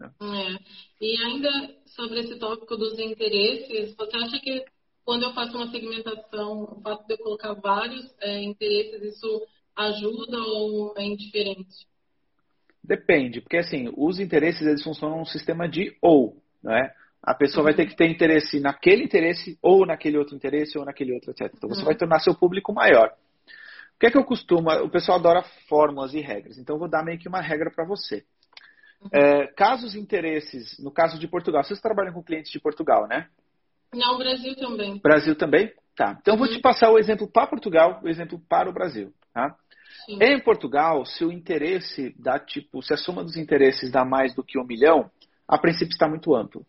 É. 0.00 0.58
E 1.00 1.22
ainda 1.22 1.50
sobre 1.86 2.20
esse 2.20 2.38
tópico 2.38 2.76
dos 2.76 2.98
interesses, 2.98 3.94
você 3.94 4.16
acha 4.16 4.40
que 4.40 4.64
quando 5.04 5.24
eu 5.24 5.32
faço 5.34 5.56
uma 5.56 5.70
segmentação, 5.70 6.62
o 6.62 6.80
fato 6.80 7.06
de 7.06 7.14
eu 7.14 7.18
colocar 7.18 7.52
vários 7.54 8.14
é, 8.20 8.42
interesses, 8.42 9.16
isso 9.16 9.46
ajuda 9.76 10.38
ou 10.38 10.94
é 10.96 11.04
indiferente? 11.04 11.86
Depende, 12.82 13.40
porque 13.40 13.58
assim, 13.58 13.92
os 13.96 14.18
interesses 14.18 14.66
eles 14.66 14.82
funcionam 14.82 15.18
num 15.18 15.24
sistema 15.24 15.68
de 15.68 15.96
ou, 16.00 16.42
né? 16.62 16.94
A 17.22 17.34
pessoa 17.34 17.64
vai 17.64 17.74
ter 17.74 17.86
que 17.86 17.94
ter 17.96 18.08
interesse 18.08 18.60
naquele 18.60 19.04
interesse, 19.04 19.58
ou 19.62 19.84
naquele 19.84 20.16
outro 20.16 20.34
interesse, 20.34 20.78
ou 20.78 20.84
naquele 20.84 21.12
outro, 21.12 21.30
etc. 21.30 21.52
Então 21.54 21.68
você 21.68 21.80
Uhum. 21.80 21.86
vai 21.86 21.94
tornar 21.94 22.18
seu 22.20 22.34
público 22.34 22.72
maior. 22.72 23.08
O 23.96 23.98
que 24.00 24.06
é 24.06 24.10
que 24.10 24.16
eu 24.16 24.24
costumo? 24.24 24.70
O 24.82 24.88
pessoal 24.88 25.18
adora 25.18 25.42
fórmulas 25.68 26.14
e 26.14 26.20
regras, 26.20 26.56
então 26.56 26.76
eu 26.76 26.80
vou 26.80 26.88
dar 26.88 27.04
meio 27.04 27.18
que 27.18 27.28
uma 27.28 27.40
regra 27.42 27.70
para 27.70 27.84
você. 27.84 28.24
É, 29.12 29.46
caso 29.48 29.86
os 29.86 29.94
interesses, 29.94 30.78
no 30.78 30.90
caso 30.90 31.18
de 31.18 31.26
Portugal, 31.28 31.62
vocês 31.64 31.80
trabalham 31.80 32.12
com 32.12 32.22
clientes 32.22 32.50
de 32.50 32.60
Portugal, 32.60 33.06
né? 33.06 33.28
Não, 33.94 34.16
Brasil 34.18 34.54
também. 34.56 34.98
Brasil 35.02 35.34
também? 35.36 35.72
Tá. 35.96 36.16
Então 36.20 36.34
eu 36.34 36.38
vou 36.38 36.46
Uhum. 36.46 36.54
te 36.54 36.60
passar 36.60 36.90
o 36.90 36.98
exemplo 36.98 37.26
para 37.30 37.46
Portugal, 37.46 38.00
o 38.02 38.08
exemplo 38.08 38.40
para 38.48 38.68
o 38.70 38.72
Brasil, 38.72 39.12
tá? 39.34 39.54
Sim. 40.06 40.18
Em 40.22 40.40
Portugal, 40.40 41.04
se 41.04 41.24
o 41.24 41.32
interesse 41.32 42.14
dá 42.18 42.38
tipo, 42.38 42.82
se 42.82 42.94
a 42.94 42.96
soma 42.96 43.22
dos 43.22 43.36
interesses 43.36 43.90
dá 43.90 44.04
mais 44.04 44.34
do 44.34 44.42
que 44.44 44.58
um 44.58 44.64
milhão, 44.64 45.10
a 45.46 45.58
princípio 45.58 45.92
está 45.92 46.08
muito 46.08 46.34
amplo. 46.34 46.64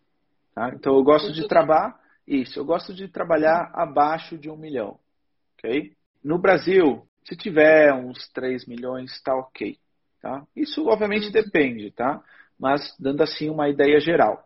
Tá? 0.53 0.71
Então 0.75 0.95
eu 0.95 1.03
gosto 1.03 1.31
de 1.31 1.47
trabalhar 1.47 1.99
isso, 2.27 2.59
eu 2.59 2.65
gosto 2.65 2.93
de 2.93 3.07
trabalhar 3.07 3.71
abaixo 3.73 4.37
de 4.37 4.49
um 4.49 4.55
milhão. 4.55 4.99
ok? 5.57 5.91
No 6.23 6.39
Brasil, 6.39 7.05
se 7.23 7.35
tiver 7.35 7.93
uns 7.93 8.27
3 8.29 8.65
milhões, 8.67 9.11
está 9.11 9.35
ok. 9.35 9.77
Tá? 10.21 10.45
Isso 10.55 10.87
obviamente 10.87 11.31
depende, 11.31 11.91
tá? 11.91 12.21
Mas 12.59 12.95
dando 12.99 13.21
assim 13.23 13.49
uma 13.49 13.67
ideia 13.69 13.99
geral. 13.99 14.45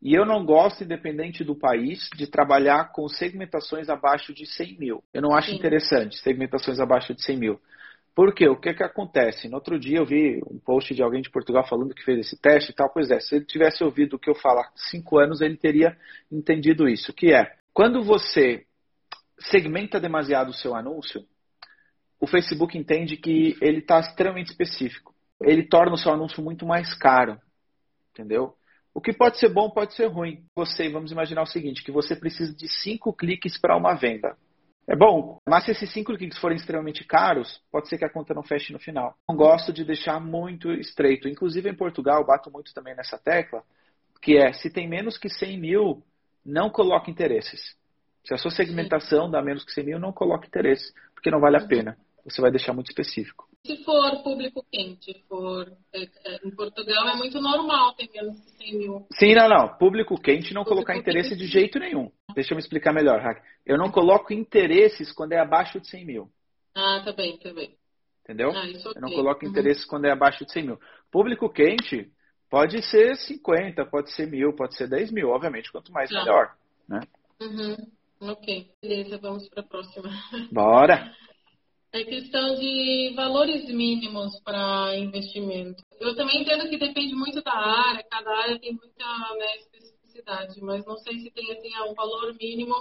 E 0.00 0.14
eu 0.14 0.24
não 0.24 0.44
gosto, 0.44 0.84
independente 0.84 1.42
do 1.42 1.56
país, 1.56 2.08
de 2.16 2.28
trabalhar 2.28 2.92
com 2.92 3.08
segmentações 3.08 3.88
abaixo 3.88 4.32
de 4.32 4.46
100 4.46 4.78
mil. 4.78 5.02
Eu 5.12 5.20
não 5.20 5.34
acho 5.34 5.50
Sim. 5.50 5.56
interessante 5.56 6.16
segmentações 6.18 6.78
abaixo 6.78 7.12
de 7.14 7.22
100 7.24 7.36
mil. 7.36 7.60
Por 8.18 8.34
quê? 8.34 8.48
O 8.48 8.56
que, 8.56 8.74
que 8.74 8.82
acontece? 8.82 9.48
No 9.48 9.54
outro 9.54 9.78
dia 9.78 9.98
eu 9.98 10.04
vi 10.04 10.42
um 10.50 10.58
post 10.58 10.92
de 10.92 11.00
alguém 11.00 11.22
de 11.22 11.30
Portugal 11.30 11.64
falando 11.68 11.94
que 11.94 12.02
fez 12.02 12.18
esse 12.18 12.36
teste 12.36 12.72
e 12.72 12.74
tal. 12.74 12.90
Pois 12.92 13.12
é, 13.12 13.20
se 13.20 13.36
ele 13.36 13.44
tivesse 13.44 13.84
ouvido 13.84 14.16
o 14.16 14.18
que 14.18 14.28
eu 14.28 14.34
falo 14.34 14.58
há 14.58 14.72
cinco 14.74 15.20
anos, 15.20 15.40
ele 15.40 15.56
teria 15.56 15.96
entendido 16.28 16.88
isso. 16.88 17.12
Que 17.12 17.32
é, 17.32 17.48
quando 17.72 18.02
você 18.02 18.66
segmenta 19.38 20.00
demasiado 20.00 20.48
o 20.48 20.52
seu 20.52 20.74
anúncio, 20.74 21.24
o 22.18 22.26
Facebook 22.26 22.76
entende 22.76 23.16
que 23.16 23.56
ele 23.60 23.78
está 23.78 24.00
extremamente 24.00 24.50
específico. 24.50 25.14
Ele 25.40 25.62
torna 25.62 25.92
o 25.92 25.96
seu 25.96 26.12
anúncio 26.12 26.42
muito 26.42 26.66
mais 26.66 26.92
caro. 26.94 27.38
Entendeu? 28.10 28.52
O 28.92 29.00
que 29.00 29.12
pode 29.12 29.38
ser 29.38 29.50
bom, 29.50 29.70
pode 29.70 29.94
ser 29.94 30.06
ruim. 30.06 30.42
Você, 30.56 30.88
vamos 30.88 31.12
imaginar 31.12 31.42
o 31.42 31.46
seguinte, 31.46 31.84
que 31.84 31.92
você 31.92 32.16
precisa 32.16 32.52
de 32.52 32.66
cinco 32.66 33.12
cliques 33.12 33.56
para 33.56 33.76
uma 33.76 33.94
venda. 33.94 34.36
É 34.88 34.96
bom, 34.96 35.38
mas 35.46 35.66
se 35.66 35.72
esses 35.72 35.92
cinco 35.92 36.12
links 36.12 36.38
forem 36.38 36.56
extremamente 36.56 37.04
caros, 37.04 37.60
pode 37.70 37.90
ser 37.90 37.98
que 37.98 38.06
a 38.06 38.10
conta 38.10 38.32
não 38.32 38.42
feche 38.42 38.72
no 38.72 38.78
final. 38.78 39.14
Não 39.28 39.36
gosto 39.36 39.70
de 39.70 39.84
deixar 39.84 40.18
muito 40.18 40.72
estreito. 40.72 41.28
Inclusive 41.28 41.68
em 41.68 41.76
Portugal, 41.76 42.24
bato 42.24 42.50
muito 42.50 42.72
também 42.72 42.96
nessa 42.96 43.18
tecla, 43.18 43.62
que 44.22 44.38
é, 44.38 44.50
se 44.54 44.70
tem 44.72 44.88
menos 44.88 45.18
que 45.18 45.28
100 45.28 45.60
mil, 45.60 46.02
não 46.42 46.70
coloque 46.70 47.10
interesses. 47.10 47.76
Se 48.24 48.32
a 48.32 48.38
sua 48.38 48.50
segmentação 48.50 49.30
dá 49.30 49.42
menos 49.42 49.62
que 49.62 49.72
100 49.72 49.84
mil, 49.84 49.98
não 49.98 50.10
coloque 50.10 50.46
interesse, 50.46 50.90
porque 51.14 51.30
não 51.30 51.40
vale 51.40 51.58
a 51.58 51.66
pena. 51.66 51.98
Você 52.24 52.40
vai 52.40 52.50
deixar 52.50 52.72
muito 52.72 52.88
específico. 52.88 53.46
Se 53.66 53.84
for 53.84 54.22
público 54.22 54.64
quente, 54.72 55.22
for 55.28 55.70
é, 55.92 56.02
é, 56.02 56.40
em 56.46 56.50
Portugal 56.50 57.08
é 57.08 57.16
muito 57.16 57.40
normal 57.42 57.92
ter 57.94 58.08
menos 58.10 58.40
que 58.40 58.50
100 58.52 58.78
mil. 58.78 59.06
Sim, 59.12 59.34
não, 59.34 59.48
não. 59.48 59.68
Público 59.76 60.18
quente 60.18 60.54
não 60.54 60.64
público 60.64 60.86
colocar 60.86 60.96
interesse 60.96 61.30
quente. 61.30 61.40
de 61.40 61.46
jeito 61.46 61.78
nenhum. 61.78 62.10
Deixa 62.34 62.52
eu 62.52 62.56
me 62.56 62.62
explicar 62.62 62.92
melhor, 62.92 63.20
Hack. 63.20 63.42
Eu 63.64 63.78
não 63.78 63.90
coloco 63.90 64.32
interesses 64.32 65.12
quando 65.12 65.32
é 65.32 65.38
abaixo 65.38 65.80
de 65.80 65.88
100 65.88 66.04
mil. 66.04 66.30
Ah, 66.74 67.02
tá 67.04 67.12
bem, 67.12 67.38
tá 67.38 67.52
bem. 67.52 67.76
Entendeu? 68.22 68.50
Ah, 68.50 68.66
isso 68.66 68.88
okay. 68.88 69.02
Eu 69.02 69.08
não 69.08 69.14
coloco 69.14 69.44
uhum. 69.44 69.50
interesses 69.50 69.84
quando 69.84 70.04
é 70.04 70.10
abaixo 70.10 70.44
de 70.44 70.52
100 70.52 70.66
mil. 70.66 70.80
Público 71.10 71.48
quente 71.48 72.10
pode 72.50 72.82
ser 72.82 73.16
50, 73.16 73.86
pode 73.86 74.12
ser 74.12 74.26
mil, 74.26 74.54
pode 74.54 74.76
ser 74.76 74.88
10 74.88 75.10
mil. 75.12 75.30
Obviamente, 75.30 75.72
quanto 75.72 75.92
mais, 75.92 76.12
ah. 76.12 76.20
melhor. 76.20 76.54
Né? 76.88 77.00
Uhum. 77.40 77.76
Ok, 78.20 78.70
beleza, 78.82 79.16
vamos 79.18 79.48
para 79.48 79.60
a 79.62 79.66
próxima. 79.66 80.10
Bora! 80.52 81.12
É 81.90 82.04
questão 82.04 82.54
de 82.56 83.14
valores 83.16 83.66
mínimos 83.70 84.38
para 84.42 84.94
investimento. 84.98 85.82
Eu 85.98 86.14
também 86.14 86.42
entendo 86.42 86.68
que 86.68 86.76
depende 86.76 87.14
muito 87.14 87.42
da 87.42 87.54
área, 87.54 88.04
cada 88.10 88.30
área 88.30 88.58
tem 88.58 88.74
muita 88.74 89.04
né, 89.38 89.46
mas 90.62 90.84
não 90.84 90.96
sei 90.98 91.18
se 91.20 91.30
tem 91.30 91.52
assim, 91.52 91.70
um 91.90 91.94
valor 91.94 92.34
mínimo 92.40 92.74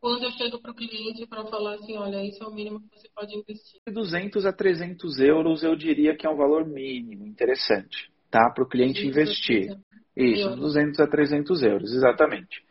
quando 0.00 0.24
eu 0.24 0.30
chego 0.32 0.60
para 0.60 0.72
o 0.72 0.74
cliente 0.74 1.26
para 1.26 1.44
falar 1.46 1.74
assim, 1.74 1.96
olha, 1.96 2.24
isso 2.24 2.42
é 2.42 2.46
o 2.46 2.52
mínimo 2.52 2.80
que 2.80 2.98
você 2.98 3.08
pode 3.14 3.36
investir. 3.36 3.80
De 3.86 3.92
200 3.92 4.44
a 4.46 4.52
300 4.52 5.20
euros 5.20 5.62
eu 5.62 5.76
diria 5.76 6.16
que 6.16 6.26
é 6.26 6.30
um 6.30 6.36
valor 6.36 6.66
mínimo, 6.66 7.26
interessante, 7.26 8.10
tá? 8.30 8.50
Para 8.50 8.64
o 8.64 8.68
cliente 8.68 9.06
investir. 9.06 9.78
Isso, 10.16 10.56
200 10.56 11.00
a 11.00 11.06
300 11.06 11.62
euros, 11.62 11.92
exatamente 11.92 12.62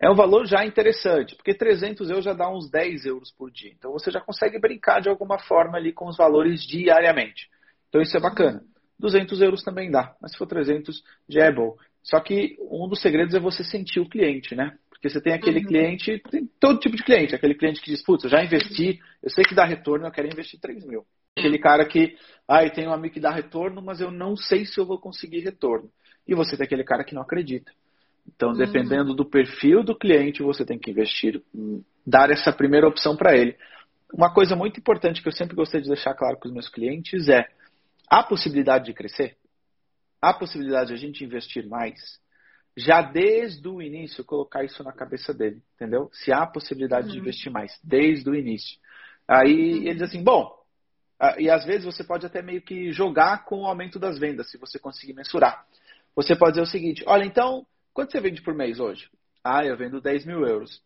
é 0.00 0.10
um 0.10 0.14
valor 0.14 0.46
já 0.46 0.64
interessante, 0.64 1.34
porque 1.34 1.54
300 1.54 2.10
euros 2.10 2.24
já 2.24 2.34
dá 2.34 2.50
uns 2.50 2.70
10 2.70 3.06
euros 3.06 3.32
por 3.32 3.50
dia. 3.50 3.72
Então 3.72 3.92
você 3.92 4.10
já 4.10 4.20
consegue 4.20 4.58
brincar 4.58 5.00
de 5.00 5.08
alguma 5.08 5.38
forma 5.38 5.78
ali 5.78 5.92
com 5.92 6.06
os 6.06 6.16
valores 6.16 6.66
diariamente. 6.66 7.48
Então 7.88 8.00
isso 8.00 8.16
é 8.16 8.20
bacana. 8.20 8.62
200 8.98 9.40
euros 9.40 9.62
também 9.62 9.90
dá, 9.90 10.14
mas 10.20 10.32
se 10.32 10.38
for 10.38 10.46
300 10.46 11.02
já 11.28 11.44
é 11.44 11.52
bom. 11.52 11.76
Só 12.06 12.20
que 12.20 12.56
um 12.70 12.88
dos 12.88 13.00
segredos 13.00 13.34
é 13.34 13.40
você 13.40 13.64
sentir 13.64 13.98
o 13.98 14.08
cliente, 14.08 14.54
né? 14.54 14.78
Porque 14.88 15.10
você 15.10 15.20
tem 15.20 15.34
aquele 15.34 15.58
uhum. 15.58 15.66
cliente, 15.66 16.22
tem 16.30 16.48
todo 16.60 16.78
tipo 16.78 16.96
de 16.96 17.02
cliente, 17.02 17.34
aquele 17.34 17.54
cliente 17.54 17.80
que 17.80 17.90
diz, 17.90 18.02
putz, 18.02 18.24
eu 18.24 18.30
já 18.30 18.42
investi, 18.42 19.00
eu 19.22 19.28
sei 19.28 19.44
que 19.44 19.56
dá 19.56 19.64
retorno, 19.64 20.06
eu 20.06 20.12
quero 20.12 20.28
investir 20.28 20.60
3 20.60 20.86
mil. 20.86 21.04
Aquele 21.36 21.58
cara 21.58 21.84
que, 21.84 22.16
ah, 22.48 22.64
eu 22.64 22.70
tenho 22.70 22.90
um 22.90 22.92
amigo 22.92 23.12
que 23.12 23.20
dá 23.20 23.30
retorno, 23.30 23.82
mas 23.82 24.00
eu 24.00 24.10
não 24.10 24.36
sei 24.36 24.64
se 24.64 24.78
eu 24.78 24.86
vou 24.86 25.00
conseguir 25.00 25.40
retorno. 25.40 25.90
E 26.26 26.34
você 26.34 26.56
tem 26.56 26.64
aquele 26.64 26.84
cara 26.84 27.04
que 27.04 27.14
não 27.14 27.22
acredita. 27.22 27.72
Então, 28.24 28.50
uhum. 28.50 28.56
dependendo 28.56 29.12
do 29.12 29.24
perfil 29.24 29.82
do 29.82 29.98
cliente, 29.98 30.44
você 30.44 30.64
tem 30.64 30.78
que 30.78 30.92
investir, 30.92 31.42
dar 32.06 32.30
essa 32.30 32.52
primeira 32.52 32.86
opção 32.86 33.16
para 33.16 33.36
ele. 33.36 33.56
Uma 34.14 34.32
coisa 34.32 34.54
muito 34.54 34.78
importante 34.78 35.20
que 35.20 35.28
eu 35.28 35.32
sempre 35.32 35.56
gostei 35.56 35.80
de 35.80 35.88
deixar 35.88 36.14
claro 36.14 36.38
com 36.38 36.46
os 36.46 36.54
meus 36.54 36.68
clientes 36.68 37.28
é: 37.28 37.48
há 38.08 38.22
possibilidade 38.22 38.86
de 38.86 38.94
crescer? 38.94 39.36
Há 40.28 40.34
possibilidade 40.34 40.88
de 40.88 40.94
a 40.94 40.96
gente 40.96 41.24
investir 41.24 41.66
mais? 41.68 41.98
Já 42.76 43.00
desde 43.00 43.66
o 43.68 43.80
início, 43.80 44.24
colocar 44.24 44.64
isso 44.64 44.82
na 44.84 44.92
cabeça 44.92 45.32
dele, 45.32 45.62
entendeu? 45.74 46.10
Se 46.12 46.32
há 46.32 46.46
possibilidade 46.46 47.06
uhum. 47.06 47.12
de 47.14 47.18
investir 47.20 47.50
mais, 47.50 47.78
desde 47.82 48.28
o 48.28 48.34
início. 48.34 48.78
Aí 49.26 49.72
uhum. 49.72 49.82
ele 49.82 49.94
diz 49.94 50.02
assim: 50.02 50.22
bom, 50.22 50.54
e 51.38 51.48
às 51.48 51.64
vezes 51.64 51.84
você 51.84 52.04
pode 52.04 52.26
até 52.26 52.42
meio 52.42 52.60
que 52.60 52.92
jogar 52.92 53.44
com 53.44 53.62
o 53.62 53.66
aumento 53.66 53.98
das 53.98 54.18
vendas, 54.18 54.50
se 54.50 54.58
você 54.58 54.78
conseguir 54.78 55.14
mensurar. 55.14 55.66
Você 56.14 56.36
pode 56.36 56.52
dizer 56.52 56.62
o 56.62 56.70
seguinte: 56.70 57.02
olha, 57.06 57.24
então 57.24 57.66
Quanto 57.96 58.12
você 58.12 58.20
vende 58.20 58.42
por 58.42 58.52
mês 58.52 58.78
hoje? 58.78 59.08
Ah, 59.42 59.64
eu 59.64 59.74
vendo 59.74 60.02
10 60.02 60.26
mil 60.26 60.46
euros. 60.46 60.82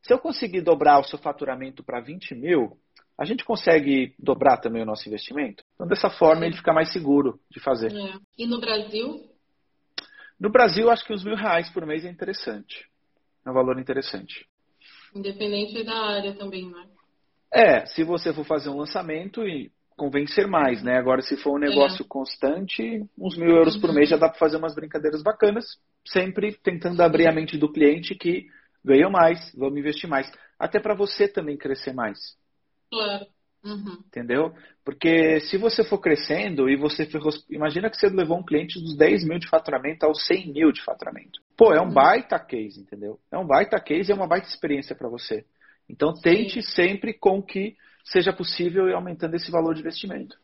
Se 0.00 0.14
eu 0.14 0.18
conseguir 0.18 0.62
dobrar 0.62 0.98
o 0.98 1.04
seu 1.04 1.18
faturamento 1.18 1.84
para 1.84 2.00
20 2.00 2.34
mil, 2.34 2.78
a 3.18 3.24
gente 3.24 3.44
consegue 3.44 4.14
dobrar 4.18 4.58
também 4.58 4.82
o 4.82 4.86
nosso 4.86 5.08
investimento? 5.08 5.64
Então, 5.74 5.86
dessa 5.86 6.10
forma, 6.10 6.44
ele 6.44 6.56
fica 6.56 6.72
mais 6.72 6.92
seguro 6.92 7.38
de 7.50 7.60
fazer. 7.60 7.92
É. 7.92 8.18
E 8.36 8.46
no 8.46 8.60
Brasil? 8.60 9.28
No 10.38 10.50
Brasil, 10.50 10.90
acho 10.90 11.04
que 11.06 11.12
uns 11.12 11.24
mil 11.24 11.36
reais 11.36 11.70
por 11.70 11.86
mês 11.86 12.04
é 12.04 12.10
interessante. 12.10 12.86
É 13.46 13.50
um 13.50 13.54
valor 13.54 13.78
interessante. 13.78 14.46
Independente 15.14 15.84
da 15.84 15.94
área 15.94 16.34
também, 16.34 16.68
né? 16.68 16.86
É, 17.52 17.86
se 17.86 18.02
você 18.02 18.32
for 18.32 18.44
fazer 18.44 18.68
um 18.68 18.78
lançamento 18.78 19.46
e 19.46 19.70
convencer 19.96 20.48
mais, 20.48 20.82
né? 20.82 20.98
Agora, 20.98 21.22
se 21.22 21.36
for 21.36 21.54
um 21.56 21.60
negócio 21.60 22.04
é. 22.04 22.08
constante, 22.08 23.04
uns 23.16 23.36
mil 23.36 23.50
euros 23.50 23.76
por 23.76 23.92
mês 23.92 24.08
já 24.08 24.16
dá 24.16 24.28
para 24.28 24.38
fazer 24.38 24.56
umas 24.56 24.74
brincadeiras 24.74 25.22
bacanas, 25.22 25.64
sempre 26.04 26.52
tentando 26.62 27.00
abrir 27.00 27.28
a 27.28 27.32
mente 27.32 27.56
do 27.56 27.70
cliente 27.70 28.16
que 28.16 28.46
ganhou 28.84 29.10
mais, 29.10 29.52
vamos 29.56 29.78
investir 29.78 30.10
mais. 30.10 30.30
Até 30.58 30.80
para 30.80 30.94
você 30.94 31.28
também 31.28 31.56
crescer 31.56 31.92
mais. 31.92 32.18
Claro. 32.90 33.26
Uhum. 33.64 33.98
Entendeu? 34.06 34.54
Porque 34.84 35.40
se 35.40 35.56
você 35.56 35.82
for 35.82 35.98
crescendo 35.98 36.68
e 36.68 36.76
você 36.76 37.08
imagina 37.48 37.88
que 37.88 37.96
você 37.96 38.08
levou 38.08 38.38
um 38.38 38.44
cliente 38.44 38.78
dos 38.78 38.94
10 38.94 39.26
mil 39.26 39.38
de 39.38 39.48
faturamento 39.48 40.04
aos 40.04 40.26
100 40.26 40.52
mil 40.52 40.70
de 40.70 40.82
faturamento. 40.82 41.40
Pô, 41.56 41.72
é 41.72 41.80
um 41.80 41.84
uhum. 41.84 41.94
baita 41.94 42.38
case, 42.38 42.80
entendeu? 42.80 43.18
É 43.32 43.38
um 43.38 43.46
baita 43.46 43.80
case 43.80 44.10
e 44.10 44.12
é 44.12 44.14
uma 44.14 44.26
baita 44.26 44.48
experiência 44.48 44.94
para 44.94 45.08
você. 45.08 45.46
Então 45.88 46.12
tente 46.12 46.62
Sim. 46.62 46.74
sempre 46.74 47.14
com 47.14 47.42
que 47.42 47.74
seja 48.04 48.32
possível 48.34 48.86
ir 48.86 48.94
aumentando 48.94 49.34
esse 49.34 49.50
valor 49.50 49.74
de 49.74 49.80
investimento. 49.80 50.36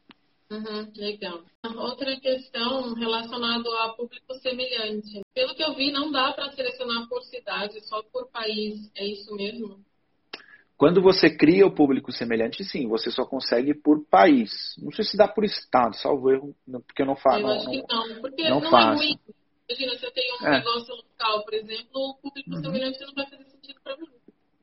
Uhum, 0.50 0.90
legal. 0.96 1.44
Outra 1.76 2.18
questão 2.18 2.94
relacionada 2.94 3.68
a 3.84 3.90
público 3.90 4.34
semelhante. 4.40 5.20
Pelo 5.32 5.54
que 5.54 5.62
eu 5.62 5.74
vi, 5.74 5.92
não 5.92 6.10
dá 6.10 6.32
para 6.32 6.50
selecionar 6.52 7.06
por 7.08 7.22
cidade, 7.22 7.80
só 7.86 8.02
por 8.02 8.28
país. 8.30 8.90
É 8.96 9.06
isso 9.06 9.32
mesmo? 9.36 9.78
Quando 10.80 11.02
você 11.02 11.28
cria 11.28 11.66
o 11.66 11.74
público 11.74 12.10
semelhante, 12.10 12.64
sim, 12.64 12.88
você 12.88 13.10
só 13.10 13.26
consegue 13.26 13.74
por 13.74 14.02
país. 14.06 14.74
Não 14.78 14.90
sei 14.90 15.04
se 15.04 15.14
dá 15.14 15.28
por 15.28 15.44
estado, 15.44 15.94
salvo 15.94 16.30
erro, 16.32 16.56
porque 16.86 17.02
eu 17.02 17.06
não 17.06 17.16
faço. 17.16 17.36
Eu 17.36 17.42
não, 17.42 17.54
acho 17.54 17.70
que 17.70 17.76
não, 17.86 18.20
porque 18.22 18.48
não, 18.48 18.60
não 18.60 18.78
é 18.78 18.94
ruim. 18.94 19.18
Imagina, 19.68 19.94
se 19.98 20.06
eu 20.06 20.10
tenho 20.10 20.34
um 20.40 20.46
é. 20.46 20.50
negócio 20.52 20.94
local, 20.94 21.44
por 21.44 21.52
exemplo, 21.52 21.90
o 21.92 22.14
público 22.14 22.50
uhum. 22.50 22.62
semelhante 22.62 22.98
não 22.98 23.12
vai 23.12 23.26
fazer 23.28 23.44
sentido 23.44 23.78
para 23.84 23.94
mim. 23.98 24.08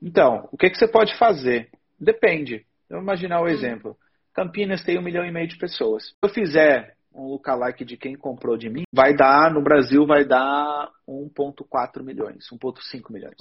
Então, 0.02 0.48
o 0.50 0.56
que, 0.56 0.68
que 0.68 0.76
você 0.76 0.88
pode 0.88 1.16
fazer? 1.16 1.70
Depende. 2.00 2.66
Vamos 2.90 3.04
imaginar 3.04 3.40
o 3.40 3.44
um 3.44 3.48
exemplo. 3.48 3.96
Campinas 4.34 4.82
tem 4.82 4.98
um 4.98 5.02
milhão 5.02 5.24
e 5.24 5.30
meio 5.30 5.46
de 5.46 5.56
pessoas. 5.56 6.08
Se 6.08 6.14
eu 6.20 6.28
fizer 6.30 6.96
um 7.14 7.28
lookalike 7.28 7.84
de 7.84 7.96
quem 7.96 8.16
comprou 8.16 8.56
de 8.56 8.68
mim, 8.68 8.82
vai 8.92 9.14
dar, 9.14 9.54
no 9.54 9.62
Brasil, 9.62 10.04
vai 10.04 10.24
dar 10.24 10.90
1,4 11.08 12.02
milhões, 12.02 12.48
1,5 12.52 13.12
milhões. 13.12 13.36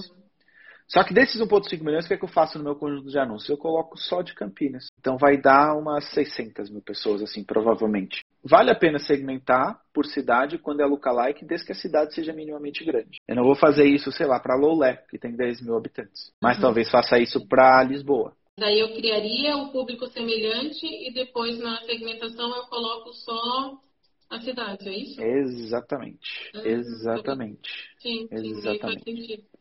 Só 0.88 1.03
que 1.03 1.13
desses 1.13 1.41
1,5 1.41 1.84
milhões, 1.84 2.06
o 2.06 2.08
que, 2.08 2.13
é 2.13 2.17
que 2.17 2.24
eu 2.24 2.29
faço 2.29 2.58
no 2.58 2.63
meu 2.63 2.75
conjunto 2.75 3.10
de 3.10 3.20
anúncios? 3.20 3.50
Eu 3.50 3.58
coloco 3.58 3.98
só 3.98 4.22
de 4.22 4.34
Campinas. 4.34 4.88
Então 4.98 5.17
vai 5.17 5.39
dar 5.39 5.75
umas 5.77 6.06
600 6.13 6.70
mil 6.70 6.82
pessoas, 6.82 7.22
assim, 7.22 7.44
provavelmente. 7.44 8.22
Vale 8.44 8.72
a 8.72 8.75
pena 8.75 8.98
segmentar 8.98 9.82
por 9.94 10.06
cidade 10.06 10.58
quando 10.58 10.82
é 10.82 10.86
lookalike, 10.86 11.46
desde 11.46 11.65
que 11.65 11.74
a 11.74 11.75
cidade 11.75 12.13
seja 12.13 12.32
minimamente 12.32 12.86
grande. 12.86 13.17
Eu 13.27 13.36
não 13.36 13.44
vou 13.44 13.56
fazer 13.56 13.86
isso, 13.86 14.12
sei 14.12 14.25
lá, 14.25 14.39
para 14.39 14.56
Loulé, 14.56 15.03
que 15.10 15.20
tem 15.20 15.36
10 15.36 15.62
mil 15.62 15.75
habitantes. 15.75 16.32
Mas 16.41 16.56
uhum. 16.56 16.62
talvez 16.62 16.89
faça 16.89 17.20
isso 17.20 17.46
para 17.48 17.84
Lisboa. 17.84 18.34
Daí 18.58 18.79
eu 18.79 18.96
criaria 18.96 19.56
um 19.56 19.70
público 19.70 20.08
semelhante 20.08 20.86
e 20.86 21.13
depois 21.13 21.60
na 21.60 21.79
segmentação 21.82 22.56
eu 22.56 22.63
coloco 22.63 23.13
só 23.13 23.77
a 24.29 24.41
cidade, 24.41 24.88
é 24.88 24.98
isso? 24.98 25.22
Exatamente. 25.22 26.51
Uhum. 26.56 26.65
Exatamente. 26.65 27.70
Sim, 28.00 28.27
sim, 28.27 28.36
Exatamente. 28.36 28.79
faz 28.79 29.03
sentido. 29.03 29.56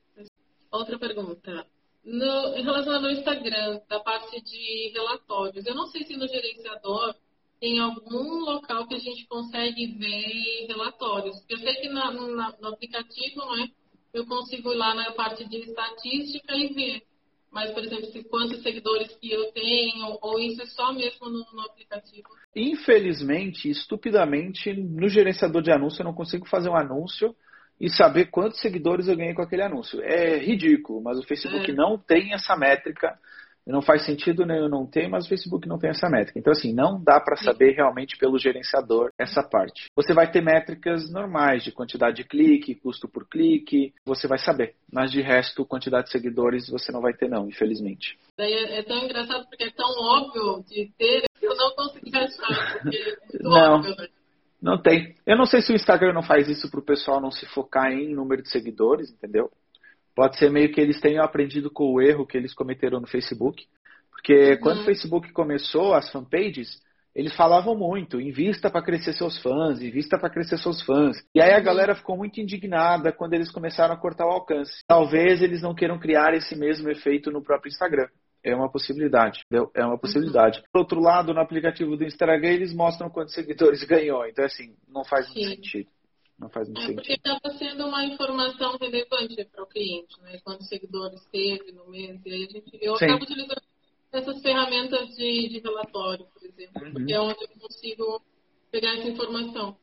Outra 0.77 0.99
pergunta. 0.99 1.67
No, 2.05 2.55
em 2.55 2.63
relação 2.63 2.95
ao 2.95 3.11
Instagram, 3.11 3.81
da 3.89 3.99
parte 3.99 4.41
de 4.43 4.93
relatórios, 4.93 5.65
eu 5.67 5.75
não 5.75 5.87
sei 5.87 6.05
se 6.05 6.17
no 6.17 6.29
gerenciador 6.29 7.15
tem 7.59 7.81
algum 7.81 8.41
local 8.41 8.87
que 8.87 8.95
a 8.95 8.99
gente 8.99 9.27
consegue 9.27 9.87
ver 9.99 10.67
relatórios. 10.69 11.43
Eu 11.49 11.57
sei 11.59 11.75
que 11.77 11.89
na, 11.89 12.13
na, 12.13 12.55
no 12.61 12.69
aplicativo, 12.69 13.57
né, 13.57 13.71
eu 14.13 14.27
consigo 14.27 14.71
ir 14.71 14.77
lá 14.77 14.95
na 14.95 15.13
parte 15.13 15.49
de 15.49 15.57
estatística 15.57 16.55
e 16.55 16.69
ver 16.75 17.03
mas, 17.57 17.71
por 17.71 17.83
exemplo, 17.83 18.05
se 18.13 18.23
quantos 18.25 18.63
seguidores 18.63 19.17
que 19.17 19.33
eu 19.33 19.51
tenho, 19.53 20.19
ou 20.21 20.39
isso 20.39 20.61
é 20.61 20.67
só 20.67 20.93
mesmo 20.93 21.31
no, 21.31 21.43
no, 21.55 21.63
aplicativo? 21.63 22.29
Infelizmente, 22.55 23.71
estupidamente, 23.71 24.75
no 24.75 25.09
gerenciador 25.09 25.63
de 25.63 25.73
anúncio 25.73 26.03
eu 26.03 26.05
não 26.05 26.13
consigo 26.13 26.47
fazer 26.47 26.69
um 26.69 26.77
anúncio 26.77 27.35
e 27.81 27.91
saber 27.91 28.27
quantos 28.27 28.61
seguidores 28.61 29.09
eu 29.09 29.17
ganhei 29.17 29.35
com 29.35 29.43
aquele 29.43 29.63
anúncio. 29.63 30.01
É 30.03 30.39
ridículo, 30.39 31.03
mas 31.03 31.19
o 31.19 31.27
Facebook 31.27 31.71
é. 31.71 31.75
não 31.75 31.99
tem 31.99 32.33
essa 32.33 32.57
métrica 32.57 33.19
não 33.73 33.83
faz 33.83 34.05
sentido 34.05 34.47
nem 34.47 34.59
eu 34.59 34.69
não 34.69 34.87
ter, 34.87 35.09
mas 35.09 35.27
o 35.27 35.29
Facebook 35.29 35.69
não 35.69 35.79
tem 35.79 35.91
essa 35.91 36.09
métrica. 36.09 36.39
Então, 36.39 36.53
assim, 36.53 36.73
não 36.73 37.03
dá 37.03 37.21
para 37.21 37.37
saber 37.37 37.73
realmente 37.73 38.17
pelo 38.17 38.39
gerenciador 38.39 39.11
essa 39.19 39.43
parte. 39.43 39.91
Você 39.97 40.15
vai 40.15 40.31
ter 40.31 40.41
métricas 40.41 41.11
normais 41.11 41.65
de 41.65 41.73
quantidade 41.73 42.17
de 42.17 42.25
clique, 42.25 42.77
custo 42.77 43.09
por 43.09 43.29
clique, 43.29 43.93
você 44.05 44.29
vai 44.29 44.39
saber. 44.39 44.77
Mas 44.91 45.11
de 45.11 45.21
resto, 45.21 45.67
quantidade 45.67 46.07
de 46.07 46.13
seguidores 46.13 46.71
você 46.71 46.93
não 46.93 47.01
vai 47.01 47.13
ter, 47.13 47.29
não, 47.29 47.49
infelizmente. 47.49 48.17
Daí 48.39 48.53
é, 48.53 48.79
é 48.79 48.83
tão 48.85 48.99
engraçado 48.99 49.47
porque 49.49 49.65
é 49.65 49.71
tão 49.71 49.91
óbvio 50.01 50.65
de 50.69 50.89
ter 50.97 51.25
que 51.39 51.47
eu 51.47 51.57
não 51.57 51.75
consegui 51.75 52.17
achar. 52.17 52.79
Porque 52.83 52.97
é 53.35 53.43
não. 53.43 53.75
Óbvio, 53.77 53.97
né? 53.97 54.09
Não 54.67 54.77
tem. 54.77 55.15
Eu 55.25 55.37
não 55.37 55.47
sei 55.47 55.63
se 55.63 55.71
o 55.71 55.77
Instagram 55.77 56.13
não 56.13 56.25
faz 56.25 56.49
isso 56.49 56.69
para 56.69 56.81
o 56.81 56.85
pessoal 56.85 57.21
não 57.21 57.31
se 57.31 57.47
focar 57.47 57.93
em 57.93 58.13
número 58.13 58.43
de 58.43 58.51
seguidores, 58.51 59.13
entendeu? 59.13 59.49
Pode 60.13 60.37
ser 60.39 60.51
meio 60.51 60.73
que 60.73 60.81
eles 60.81 61.01
tenham 61.01 61.25
aprendido 61.25 61.71
com 61.71 61.95
o 61.95 62.03
erro 62.03 62.27
que 62.27 62.37
eles 62.37 62.53
cometeram 62.53 62.99
no 62.99 63.07
Facebook. 63.07 63.65
Porque 64.11 64.55
uhum. 64.55 64.59
quando 64.61 64.81
o 64.81 64.85
Facebook 64.85 65.33
começou 65.33 65.95
as 65.95 66.11
fanpages, 66.11 66.83
eles 67.15 67.33
falavam 67.37 67.77
muito, 67.77 68.21
invista 68.21 68.69
para 68.69 68.83
crescer 68.83 69.13
seus 69.13 69.41
fãs, 69.41 69.81
invista 69.81 70.19
para 70.19 70.31
crescer 70.31 70.59
seus 70.59 70.83
fãs. 70.83 71.17
E 71.33 71.41
aí 71.41 71.53
a 71.53 71.59
uhum. 71.59 71.65
galera 71.65 71.95
ficou 71.95 72.17
muito 72.17 72.41
indignada 72.41 73.13
quando 73.13 73.35
eles 73.35 73.53
começaram 73.53 73.95
a 73.95 73.97
cortar 73.97 74.27
o 74.27 74.33
alcance. 74.33 74.83
Talvez 74.89 75.43
eles 75.43 75.63
não 75.63 75.77
queiram 75.77 75.97
criar 75.97 76.35
esse 76.35 76.57
mesmo 76.57 76.91
efeito 76.91 77.31
no 77.31 77.41
próprio 77.41 77.71
Instagram. 77.71 78.09
É 78.47 78.55
uma 78.55 78.71
possibilidade, 78.71 79.43
entendeu? 79.45 79.71
É 79.75 79.85
uma 79.85 79.99
possibilidade. 79.99 80.59
Uhum. 80.61 80.65
Por 80.73 80.79
outro 80.79 81.01
lado, 81.01 81.35
no 81.35 81.41
aplicativo 81.41 81.97
do 81.97 82.05
Instagram, 82.05 82.49
eles 82.49 82.73
mostram 82.73 83.11
quantos 83.11 83.35
seguidores 83.35 83.83
ganhou. 83.83 84.25
Então, 84.25 84.45
assim, 84.45 84.77
não 84.87 85.05
faz 85.05 85.27
muito 85.35 85.49
sentido. 85.49 85.91
Não 86.39 86.49
faz 86.49 86.69
muito 86.69 86.79
é 86.81 86.87
sentido. 86.87 86.97
porque 87.03 87.13
acaba 87.15 87.59
sendo 87.59 87.87
uma 87.89 88.05
informação 88.05 88.77
relevante 88.79 89.45
para 89.47 89.65
o 89.65 89.67
cliente, 89.67 90.21
né? 90.23 90.39
Quantos 90.45 90.69
seguidores 90.69 91.25
teve 91.33 91.73
no 91.73 91.91
mês. 91.91 92.21
E 92.25 92.33
aí 92.33 92.45
a 92.45 92.47
gente, 92.53 92.79
eu 92.81 92.97
Sim. 92.97 93.07
acabo 93.07 93.25
utilizando 93.25 93.63
essas 94.13 94.41
ferramentas 94.41 95.09
de, 95.17 95.49
de 95.49 95.59
relatório, 95.59 96.27
por 96.33 96.43
exemplo, 96.45 96.85
Uhum. 96.85 96.93
porque 96.93 97.13
é 97.13 97.21
onde 97.21 97.43
eu 97.43 97.49
consigo 97.61 98.23
pegar 98.71 98.95
essa 98.95 99.09
informação. 99.09 99.77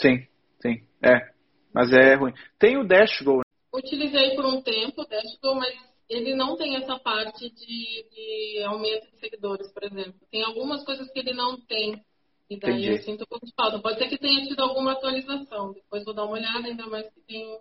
Sim, 0.00 0.26
sim. 0.60 0.82
É. 1.00 1.30
Mas 1.72 1.92
é 1.92 2.14
ruim. 2.16 2.32
Tem 2.58 2.76
o 2.76 2.84
Dashgo. 2.84 3.42
Utilizei 3.72 4.34
por 4.34 4.44
um 4.46 4.60
tempo 4.62 5.02
o 5.02 5.06
Dashboard, 5.06 5.60
mas 5.60 5.89
ele 6.10 6.34
não 6.34 6.56
tem 6.56 6.76
essa 6.76 6.98
parte 6.98 7.48
de, 7.48 8.04
de 8.12 8.62
aumento 8.64 9.08
de 9.12 9.20
seguidores, 9.20 9.70
por 9.72 9.84
exemplo. 9.84 10.14
Tem 10.30 10.42
algumas 10.42 10.84
coisas 10.84 11.08
que 11.12 11.20
ele 11.20 11.32
não 11.32 11.58
tem. 11.60 12.02
E 12.50 12.58
daí 12.58 12.72
Entendi. 12.82 12.88
eu 12.90 12.98
sinto 13.04 13.22
um 13.22 13.26
pouco 13.26 13.46
de 13.46 13.52
falta. 13.54 13.78
Pode 13.78 13.96
ser 13.98 14.08
que 14.08 14.18
tenha 14.18 14.44
tido 14.44 14.60
alguma 14.60 14.92
atualização. 14.92 15.72
Depois 15.72 16.04
vou 16.04 16.12
dar 16.12 16.24
uma 16.24 16.32
olhada, 16.34 16.66
ainda 16.66 16.84
mais 16.88 17.08
que 17.14 17.20
tem 17.20 17.58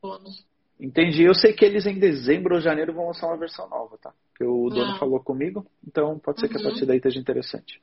bônus. 0.00 0.42
Entendi. 0.80 1.22
Eu 1.22 1.34
sei 1.34 1.52
que 1.52 1.64
eles 1.66 1.84
em 1.84 1.98
dezembro 1.98 2.54
ou 2.54 2.60
janeiro 2.60 2.94
vão 2.94 3.08
lançar 3.08 3.26
uma 3.26 3.36
versão 3.36 3.68
nova, 3.68 3.98
tá? 3.98 4.12
Porque 4.30 4.44
o 4.44 4.70
dono 4.70 4.92
Ah. 4.94 4.98
falou 4.98 5.22
comigo, 5.22 5.66
então 5.86 6.18
pode 6.18 6.40
ser 6.40 6.48
que 6.48 6.56
a 6.56 6.60
Uhum. 6.60 6.64
partir 6.70 6.86
daí 6.86 6.96
esteja 6.96 7.20
interessante. 7.20 7.80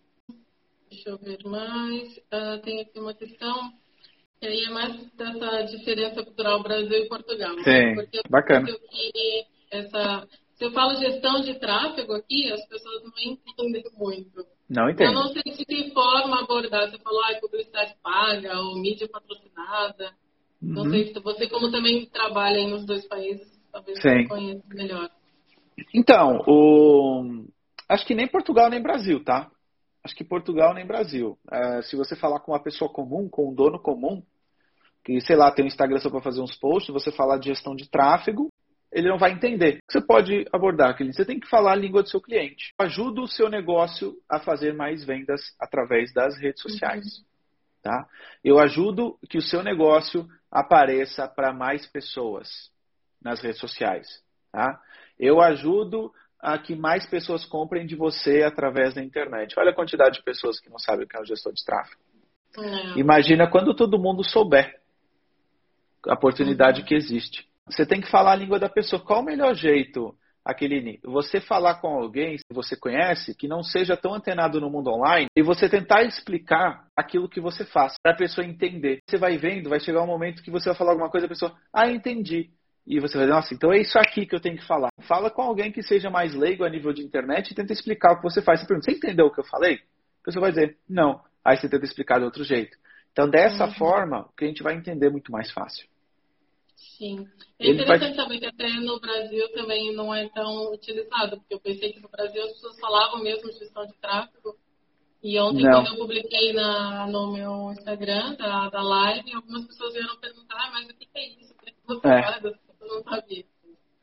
Deixa 0.90 1.10
eu 1.12 1.18
ver 1.20 1.38
mais. 1.46 2.20
Ah, 2.32 2.60
tem 2.64 2.82
aqui 2.82 3.00
uma 3.00 3.14
questão 3.14 3.72
que 4.42 4.48
aí 4.48 4.64
é 4.66 4.70
mais 4.72 5.06
dessa 5.14 5.62
diferença 5.64 6.24
cultural 6.24 6.64
Brasil 6.64 6.98
e 6.98 7.08
Portugal. 7.08 7.56
né? 7.56 7.64
Sim, 7.64 7.96
Porque 7.96 8.18
eu 8.18 8.24
bacana. 8.28 8.66
sinto 8.66 8.80
que 8.90 9.46
essa, 9.72 10.28
se 10.56 10.66
eu 10.66 10.72
falo 10.72 10.96
gestão 10.96 11.42
de 11.42 11.60
tráfego 11.60 12.14
aqui, 12.14 12.52
as 12.52 12.66
pessoas 12.68 13.04
não 13.04 13.12
entendem 13.34 13.84
muito. 13.98 14.46
Não 14.70 14.84
Eu 14.86 14.90
entendo. 14.92 15.14
não 15.14 15.28
sei 15.30 15.42
de 15.44 15.66
que 15.66 15.92
forma 15.92 16.42
abordar. 16.42 16.90
Você 16.90 16.98
falou, 17.00 17.22
ah, 17.24 17.40
publicidade 17.42 17.96
paga 18.04 18.60
ou 18.60 18.80
mídia 18.80 19.08
patrocinada. 19.10 20.12
Não 20.62 20.84
Uhum. 20.84 20.90
sei 20.90 21.14
se 21.14 21.20
você, 21.20 21.48
como 21.48 21.72
também 21.72 22.06
trabalha 22.08 22.68
nos 22.68 22.86
dois 22.86 23.08
países, 23.08 23.48
talvez 23.72 23.98
Sim. 24.02 24.24
você 24.24 24.28
conheça 24.28 24.64
melhor. 24.70 25.10
Então, 25.94 26.44
o... 26.46 27.46
acho 27.88 28.06
que 28.06 28.14
nem 28.14 28.28
Portugal 28.28 28.70
nem 28.70 28.82
Brasil, 28.82 29.24
tá? 29.24 29.50
Acho 30.04 30.16
que 30.16 30.24
Portugal 30.24 30.74
nem 30.74 30.86
Brasil. 30.86 31.38
É, 31.52 31.82
se 31.84 31.96
você 31.96 32.16
falar 32.16 32.40
com 32.42 32.52
uma 32.52 32.62
pessoa 32.62 32.92
comum, 32.92 33.28
com 33.30 33.50
um 33.50 33.56
dono 33.56 33.80
comum, 33.82 34.22
que, 35.04 35.20
sei 35.22 35.36
lá, 35.36 35.52
tem 35.52 35.64
um 35.66 35.68
Instagram 35.68 36.00
só 36.00 36.10
para 36.10 36.22
fazer 36.22 36.42
uns 36.42 36.56
posts, 36.58 36.94
você 36.94 37.12
falar 37.12 37.38
de 37.38 37.48
gestão 37.50 37.76
de 37.76 37.90
tráfego, 37.90 38.50
ele 38.92 39.08
não 39.08 39.18
vai 39.18 39.32
entender. 39.32 39.80
Que 39.88 39.94
Você 39.94 40.02
pode 40.02 40.46
abordar, 40.52 40.96
cliente. 40.96 41.16
Você 41.16 41.26
tem 41.26 41.40
que 41.40 41.48
falar 41.48 41.74
a 41.74 41.76
língua 41.76 42.04
do 42.04 42.10
seu 42.10 42.22
cliente. 42.22 42.74
Ajuda 42.80 43.22
o 43.22 43.28
seu 43.28 43.50
negócio 43.50 44.16
a 44.30 44.40
fazer 44.40 44.74
mais 44.74 45.06
vendas 45.06 45.42
através 45.60 46.14
das 46.14 46.38
redes 46.38 46.62
sociais. 46.62 47.06
Tá? 47.82 48.08
Eu 48.44 48.60
ajudo 48.60 49.18
que 49.30 49.38
o 49.38 49.42
seu 49.42 49.64
negócio 49.64 50.28
apareça 50.52 51.28
para 51.28 51.54
mais 51.54 51.86
pessoas 51.86 52.50
nas 53.22 53.42
redes 53.42 53.60
sociais. 53.60 54.08
Tá? 54.52 54.82
Eu 55.18 55.40
ajudo 55.42 56.12
a 56.40 56.58
que 56.58 56.76
mais 56.76 57.06
pessoas 57.06 57.46
comprem 57.46 57.86
de 57.86 57.96
você 57.96 58.44
através 58.44 58.94
da 58.94 59.04
internet. 59.04 59.54
Olha 59.58 59.72
a 59.72 59.76
quantidade 59.76 60.18
de 60.18 60.24
pessoas 60.24 60.60
que 60.60 60.70
não 60.70 60.80
sabem 60.80 61.06
o 61.06 61.08
que 61.08 61.16
é 61.16 61.22
um 61.22 61.26
gestor 61.26 61.54
de 61.54 61.64
tráfego. 61.64 62.02
É. 62.58 63.00
Imagina 63.00 63.50
quando 63.50 63.76
todo 63.76 64.00
mundo 64.00 64.24
souber 64.24 64.80
a 66.08 66.14
oportunidade 66.14 66.84
que 66.84 66.96
existe. 66.96 67.49
Você 67.70 67.86
tem 67.86 68.02
que 68.02 68.10
falar 68.10 68.32
a 68.34 68.36
língua 68.36 68.60
da 68.60 68.70
pessoa. 68.70 69.02
Qual 69.04 69.22
o 69.22 69.26
melhor 69.26 69.54
jeito, 69.54 70.16
Aqueline? 70.44 71.00
Você 71.04 71.40
falar 71.40 71.76
com 71.76 71.88
alguém 71.88 72.38
que 72.38 72.54
você 72.54 72.76
conhece, 72.76 73.36
que 73.36 73.48
não 73.48 73.62
seja 73.64 73.96
tão 73.96 74.14
antenado 74.14 74.60
no 74.60 74.70
mundo 74.70 74.90
online, 74.90 75.28
e 75.36 75.42
você 75.44 75.70
tentar 75.70 76.04
explicar 76.04 76.88
aquilo 76.96 77.30
que 77.30 77.40
você 77.40 77.64
faz, 77.66 77.94
para 78.02 78.14
a 78.14 78.18
pessoa 78.18 78.46
entender. 78.46 79.00
Você 79.08 79.18
vai 79.18 79.38
vendo, 79.38 79.70
vai 79.70 79.80
chegar 79.80 80.02
um 80.02 80.08
momento 80.08 80.42
que 80.42 80.52
você 80.52 80.70
vai 80.70 80.78
falar 80.78 80.92
alguma 80.92 81.10
coisa, 81.10 81.26
a 81.28 81.30
pessoa, 81.30 81.56
ah, 81.74 81.90
entendi. 81.90 82.50
E 82.88 83.00
você 83.00 83.16
vai 83.18 83.28
dizer, 83.28 83.36
nossa, 83.36 83.54
então 83.54 83.72
é 83.72 83.80
isso 83.80 84.00
aqui 84.00 84.26
que 84.26 84.34
eu 84.34 84.40
tenho 84.40 84.58
que 84.58 84.66
falar. 84.66 84.90
Fala 85.02 85.30
com 85.30 85.44
alguém 85.44 85.72
que 85.72 85.84
seja 85.84 86.10
mais 86.10 86.34
leigo 86.34 86.64
a 86.64 86.70
nível 86.70 86.92
de 86.92 87.04
internet 87.04 87.52
e 87.52 87.56
tenta 87.56 87.72
explicar 87.72 88.14
o 88.14 88.18
que 88.18 88.24
você 88.24 88.42
faz. 88.42 88.60
Você 88.62 88.66
pergunta, 88.66 88.90
você 88.90 88.98
entendeu 88.98 89.28
o 89.28 89.32
que 89.32 89.40
eu 89.40 89.46
falei? 89.46 89.76
A 89.76 90.26
pessoa 90.26 90.42
vai 90.42 90.52
dizer, 90.52 90.78
não. 90.90 91.22
Aí 91.46 91.56
você 91.56 91.70
tenta 91.70 91.86
explicar 91.86 92.18
de 92.18 92.26
outro 92.26 92.44
jeito. 92.44 92.76
Então, 93.12 93.30
dessa 93.30 93.66
Uhum. 93.66 93.74
forma, 93.74 94.22
o 94.22 94.36
cliente 94.36 94.64
vai 94.64 94.74
entender 94.76 95.10
muito 95.12 95.32
mais 95.32 95.52
fácil. 95.52 95.88
Sim. 96.98 97.28
É 97.60 97.68
Ele 97.68 97.82
interessante 97.82 98.16
saber 98.16 98.40
que 98.40 98.46
até 98.46 98.70
no 98.80 99.00
Brasil 99.00 99.50
também 99.54 99.94
não 99.96 100.14
é 100.14 100.28
tão 100.30 100.74
utilizado, 100.74 101.38
porque 101.38 101.54
eu 101.54 101.60
pensei 101.60 101.94
que 101.94 102.00
no 102.00 102.10
Brasil 102.10 102.44
as 102.44 102.54
pessoas 102.54 102.80
falavam 102.80 103.22
mesmo 103.24 103.50
de 103.52 103.60
gestão 103.60 103.86
de 103.86 103.94
tráfego. 104.02 104.56
E 105.22 105.38
ontem, 105.40 105.64
Não. 105.64 105.84
quando 105.84 105.88
eu 105.88 105.98
publiquei 105.98 106.54
na, 106.54 107.08
no 107.08 107.34
meu 107.34 107.72
Instagram 107.74 108.36
da, 108.36 108.70
da 108.70 108.82
live, 108.82 109.34
algumas 109.34 109.66
pessoas 109.66 109.94
vieram 109.94 110.18
perguntar, 110.18 110.56
"Ah, 110.56 110.72
mas 110.72 110.90
o 110.90 110.94
que 110.94 111.08
é 111.14 111.28
isso? 111.28 111.54
O 111.54 111.66
que 111.66 111.74
você 111.86 112.08
É. 112.08 112.22
faz? 112.22 112.44
Eu 112.44 112.54
não 112.88 113.04
sabia. 113.04 113.46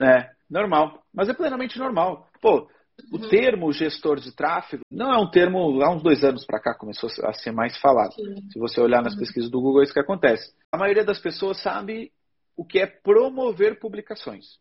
É, 0.00 0.30
normal. 0.50 1.02
Mas 1.14 1.28
é 1.28 1.34
plenamente 1.34 1.78
normal. 1.78 2.28
Pô, 2.40 2.68
o 3.12 3.16
Uhum. 3.18 3.28
termo 3.28 3.72
gestor 3.72 4.20
de 4.20 4.34
tráfego 4.34 4.82
não 4.90 5.12
é 5.12 5.18
um 5.18 5.30
termo, 5.30 5.82
há 5.82 5.90
uns 5.90 6.02
dois 6.02 6.22
anos 6.24 6.44
para 6.44 6.60
cá 6.60 6.74
começou 6.74 7.08
a 7.24 7.32
ser 7.32 7.50
mais 7.52 7.78
falado. 7.78 8.12
Sim. 8.12 8.42
Se 8.50 8.58
você 8.58 8.80
olhar 8.80 9.02
nas 9.02 9.14
Uhum. 9.14 9.20
pesquisas 9.20 9.50
do 9.50 9.60
Google, 9.60 9.80
é 9.80 9.84
isso 9.84 9.92
que 9.94 10.00
acontece. 10.00 10.52
A 10.72 10.76
maioria 10.76 11.04
das 11.04 11.18
pessoas 11.18 11.60
sabe 11.62 12.10
o 12.56 12.64
que 12.64 12.78
é 12.78 12.86
promover 12.86 13.78
publicações. 13.78 14.58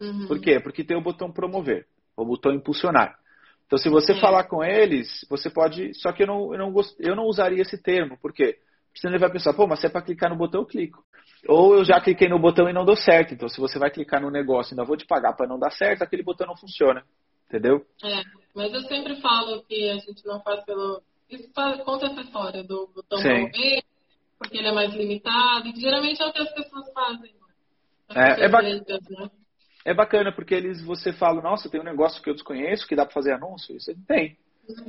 Uhum. 0.00 0.26
Por 0.26 0.40
quê? 0.40 0.58
Porque 0.60 0.82
tem 0.82 0.96
o 0.96 1.02
botão 1.02 1.30
promover, 1.30 1.86
o 2.16 2.24
botão 2.24 2.52
impulsionar. 2.52 3.18
Então, 3.66 3.78
se 3.78 3.88
você 3.88 4.12
É. 4.12 4.20
falar 4.20 4.44
com 4.44 4.64
eles, 4.64 5.24
você 5.30 5.48
pode. 5.48 5.94
Só 5.94 6.10
que 6.12 6.24
eu 6.24 6.26
não, 6.26 6.52
eu 6.52 6.58
não, 6.58 6.72
gost... 6.72 6.96
eu 6.98 7.14
não 7.14 7.24
usaria 7.24 7.62
esse 7.62 7.80
termo. 7.80 8.18
Por 8.20 8.32
quê? 8.32 8.58
Porque 8.86 9.00
senão 9.00 9.12
ele 9.14 9.20
vai 9.20 9.30
pensar, 9.30 9.52
pô, 9.54 9.66
mas 9.66 9.80
se 9.80 9.86
é 9.86 9.88
para 9.90 10.02
clicar 10.02 10.28
no 10.28 10.36
botão, 10.36 10.62
eu 10.62 10.66
clico. 10.66 11.04
Ou 11.46 11.76
eu 11.76 11.84
já 11.84 12.00
cliquei 12.00 12.28
no 12.28 12.40
botão 12.40 12.68
e 12.68 12.72
não 12.72 12.84
deu 12.84 12.96
certo. 12.96 13.32
Então, 13.32 13.48
se 13.48 13.60
você 13.60 13.78
vai 13.78 13.90
clicar 13.90 14.20
no 14.20 14.30
negócio 14.30 14.72
e 14.72 14.74
ainda 14.74 14.84
vou 14.84 14.96
te 14.96 15.06
pagar 15.06 15.34
para 15.34 15.46
não 15.46 15.58
dar 15.58 15.70
certo, 15.70 16.02
aquele 16.02 16.24
botão 16.24 16.46
não 16.48 16.56
funciona. 16.56 17.04
Entendeu? 17.48 17.84
É, 18.02 18.22
mas 18.54 18.72
eu 18.72 18.80
sempre 18.82 19.20
falo 19.20 19.62
que 19.62 19.88
a 19.88 19.96
gente 19.98 20.26
não 20.26 20.40
faz 20.40 20.64
pelo. 20.64 21.02
Isso 21.28 21.48
faz, 21.54 21.80
conta 21.84 22.06
essa 22.06 22.20
história 22.22 22.64
do 22.64 22.88
botão 22.88 23.18
Sim. 23.18 23.28
promover, 23.28 23.82
porque 24.40 24.56
ele 24.56 24.68
é 24.68 24.72
mais 24.72 24.92
limitado, 24.94 25.70
geralmente 25.78 26.20
é 26.22 26.24
o 26.24 26.32
que 26.32 26.40
as 26.40 26.52
pessoas 26.54 26.90
fazem. 26.94 27.30
né? 27.34 27.40
As 28.08 28.16
É, 28.40 28.44
é 28.46 28.48
ba- 28.48 28.62
né? 28.62 28.80
É 29.84 29.94
bacana, 29.94 30.32
porque 30.32 30.54
eles 30.54 30.82
você 30.82 31.12
fala, 31.12 31.42
nossa, 31.42 31.68
tem 31.68 31.80
um 31.80 31.84
negócio 31.84 32.22
que 32.22 32.28
eu 32.30 32.34
desconheço, 32.34 32.86
que 32.86 32.96
dá 32.96 33.04
para 33.04 33.14
fazer 33.14 33.32
anúncio. 33.32 33.76
Isso 33.76 33.92
tem. 34.06 34.38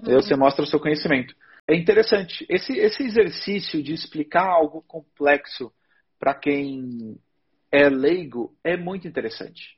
Aí 0.06 0.14
você 0.14 0.36
mostra 0.36 0.64
o 0.64 0.68
seu 0.68 0.80
conhecimento. 0.80 1.36
É 1.68 1.76
interessante. 1.76 2.46
Esse, 2.50 2.74
esse 2.78 3.04
exercício 3.04 3.84
de 3.84 3.94
explicar 3.94 4.46
algo 4.48 4.82
complexo 4.84 5.72
para 6.20 6.34
quem 6.34 7.18
é 7.72 7.90
leigo 7.90 8.54
é 8.64 8.76
muito 8.78 9.08
interessante. 9.08 9.78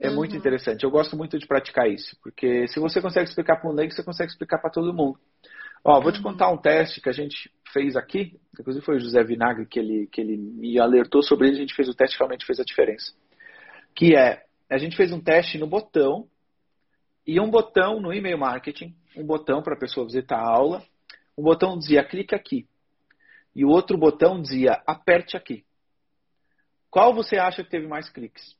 É 0.00 0.08
Uhum. 0.08 0.16
muito 0.16 0.36
interessante. 0.36 0.82
Eu 0.84 0.90
gosto 0.90 1.16
muito 1.16 1.38
de 1.38 1.46
praticar 1.46 1.88
isso, 1.88 2.16
porque 2.22 2.66
se 2.68 2.78
você 2.80 3.00
consegue 3.00 3.28
explicar 3.28 3.56
para 3.60 3.70
um 3.70 3.74
leigo, 3.74 3.92
você 3.92 4.02
consegue 4.04 4.30
explicar 4.30 4.58
para 4.58 4.70
todo 4.70 4.92
mundo. 4.94 5.18
Ó, 5.84 6.00
vou 6.00 6.12
te 6.12 6.18
Uhum. 6.18 6.22
contar 6.24 6.50
um 6.50 6.56
teste 6.56 7.00
que 7.00 7.08
a 7.08 7.12
gente 7.12 7.50
fez 7.74 7.96
aqui. 7.96 8.40
Inclusive 8.58 8.84
foi 8.84 8.96
o 8.96 9.00
José 9.00 9.22
Vinagre 9.22 9.66
que 9.66 9.78
ele, 9.78 10.06
que 10.06 10.20
ele 10.20 10.38
me 10.38 10.78
alertou 10.78 11.22
sobre 11.22 11.48
ele. 11.48 11.56
A 11.56 11.60
gente 11.60 11.74
fez 11.74 11.88
o 11.88 11.94
teste, 11.94 12.16
realmente 12.16 12.46
fez 12.46 12.58
a 12.58 12.64
diferença. 12.64 13.12
Que 13.94 14.16
é, 14.16 14.46
a 14.70 14.78
gente 14.78 14.96
fez 14.96 15.12
um 15.12 15.20
teste 15.20 15.58
no 15.58 15.66
botão 15.66 16.26
e 17.26 17.38
um 17.40 17.50
botão 17.50 18.00
no 18.00 18.12
e-mail 18.12 18.38
marketing, 18.38 18.94
um 19.16 19.26
botão 19.26 19.62
para 19.62 19.74
a 19.74 19.78
pessoa 19.78 20.06
visitar 20.06 20.38
a 20.38 20.48
aula. 20.48 20.82
Um 21.36 21.42
botão 21.42 21.76
dizia 21.76 22.04
clique 22.04 22.34
aqui 22.34 22.66
e 23.54 23.64
o 23.64 23.68
outro 23.68 23.98
botão 23.98 24.40
dizia 24.40 24.82
aperte 24.86 25.36
aqui. 25.36 25.64
Qual 26.90 27.14
você 27.14 27.36
acha 27.36 27.62
que 27.62 27.70
teve 27.70 27.86
mais 27.86 28.08
cliques? 28.08 28.56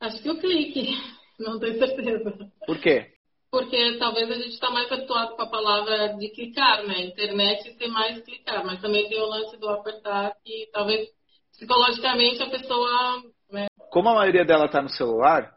Acho 0.00 0.22
que 0.22 0.30
o 0.30 0.40
clique. 0.40 0.90
Não 1.38 1.58
tenho 1.58 1.78
certeza. 1.78 2.52
Por 2.66 2.78
quê? 2.80 3.14
Porque 3.50 3.98
talvez 3.98 4.30
a 4.30 4.34
gente 4.34 4.54
está 4.54 4.70
mais 4.70 4.90
habituado 4.92 5.34
com 5.34 5.42
a 5.42 5.50
palavra 5.50 6.14
de 6.16 6.28
clicar, 6.30 6.86
né? 6.86 7.00
Internet 7.00 7.74
tem 7.76 7.90
mais 7.90 8.22
clicar, 8.22 8.64
mas 8.64 8.80
também 8.80 9.08
tem 9.08 9.20
o 9.20 9.26
lance 9.26 9.56
do 9.56 9.68
apertar 9.68 10.36
que 10.44 10.68
talvez 10.72 11.08
psicologicamente 11.52 12.42
a 12.42 12.50
pessoa. 12.50 13.22
Né? 13.50 13.66
Como 13.90 14.08
a 14.08 14.14
maioria 14.14 14.44
dela 14.44 14.66
está 14.66 14.80
no 14.80 14.88
celular, 14.88 15.52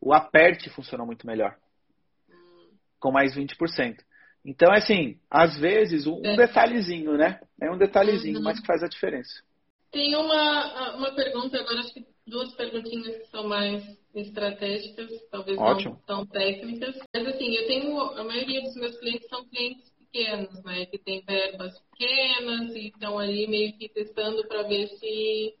o 0.00 0.14
aperte 0.14 0.70
funcionou 0.70 1.06
muito 1.06 1.26
melhor. 1.26 1.56
Hum. 2.30 2.68
Com 3.00 3.10
mais 3.10 3.34
20%. 3.34 3.96
Então, 4.44 4.72
assim, 4.72 5.18
às 5.30 5.58
vezes, 5.58 6.06
um 6.06 6.24
é. 6.24 6.36
detalhezinho, 6.36 7.16
né? 7.16 7.40
É 7.60 7.70
um 7.70 7.76
detalhezinho, 7.76 8.38
uhum. 8.38 8.44
mas 8.44 8.58
que 8.58 8.66
faz 8.66 8.82
a 8.82 8.88
diferença. 8.88 9.42
Tem 9.90 10.14
uma, 10.16 10.96
uma 10.96 11.14
pergunta 11.14 11.58
agora, 11.58 11.80
acho 11.80 11.92
que 11.92 12.06
duas 12.30 12.54
perguntinhas 12.54 13.16
que 13.18 13.26
são 13.26 13.46
mais 13.46 13.84
estratégicas, 14.14 15.10
talvez 15.30 15.58
Ótimo. 15.58 15.94
não 15.94 16.00
tão 16.00 16.26
técnicas. 16.26 16.96
Mas 17.14 17.26
assim, 17.26 17.54
eu 17.54 17.66
tenho, 17.66 18.00
a 18.00 18.24
maioria 18.24 18.62
dos 18.62 18.74
meus 18.76 18.96
clientes 18.98 19.28
são 19.28 19.44
clientes 19.48 19.90
pequenos, 19.90 20.62
né? 20.64 20.86
Que 20.86 20.98
têm 20.98 21.22
verbas 21.22 21.78
pequenas 21.90 22.74
e 22.74 22.88
estão 22.88 23.18
ali 23.18 23.46
meio 23.46 23.76
que 23.76 23.88
testando 23.88 24.46
para 24.48 24.62
ver 24.62 24.88
se 24.88 25.54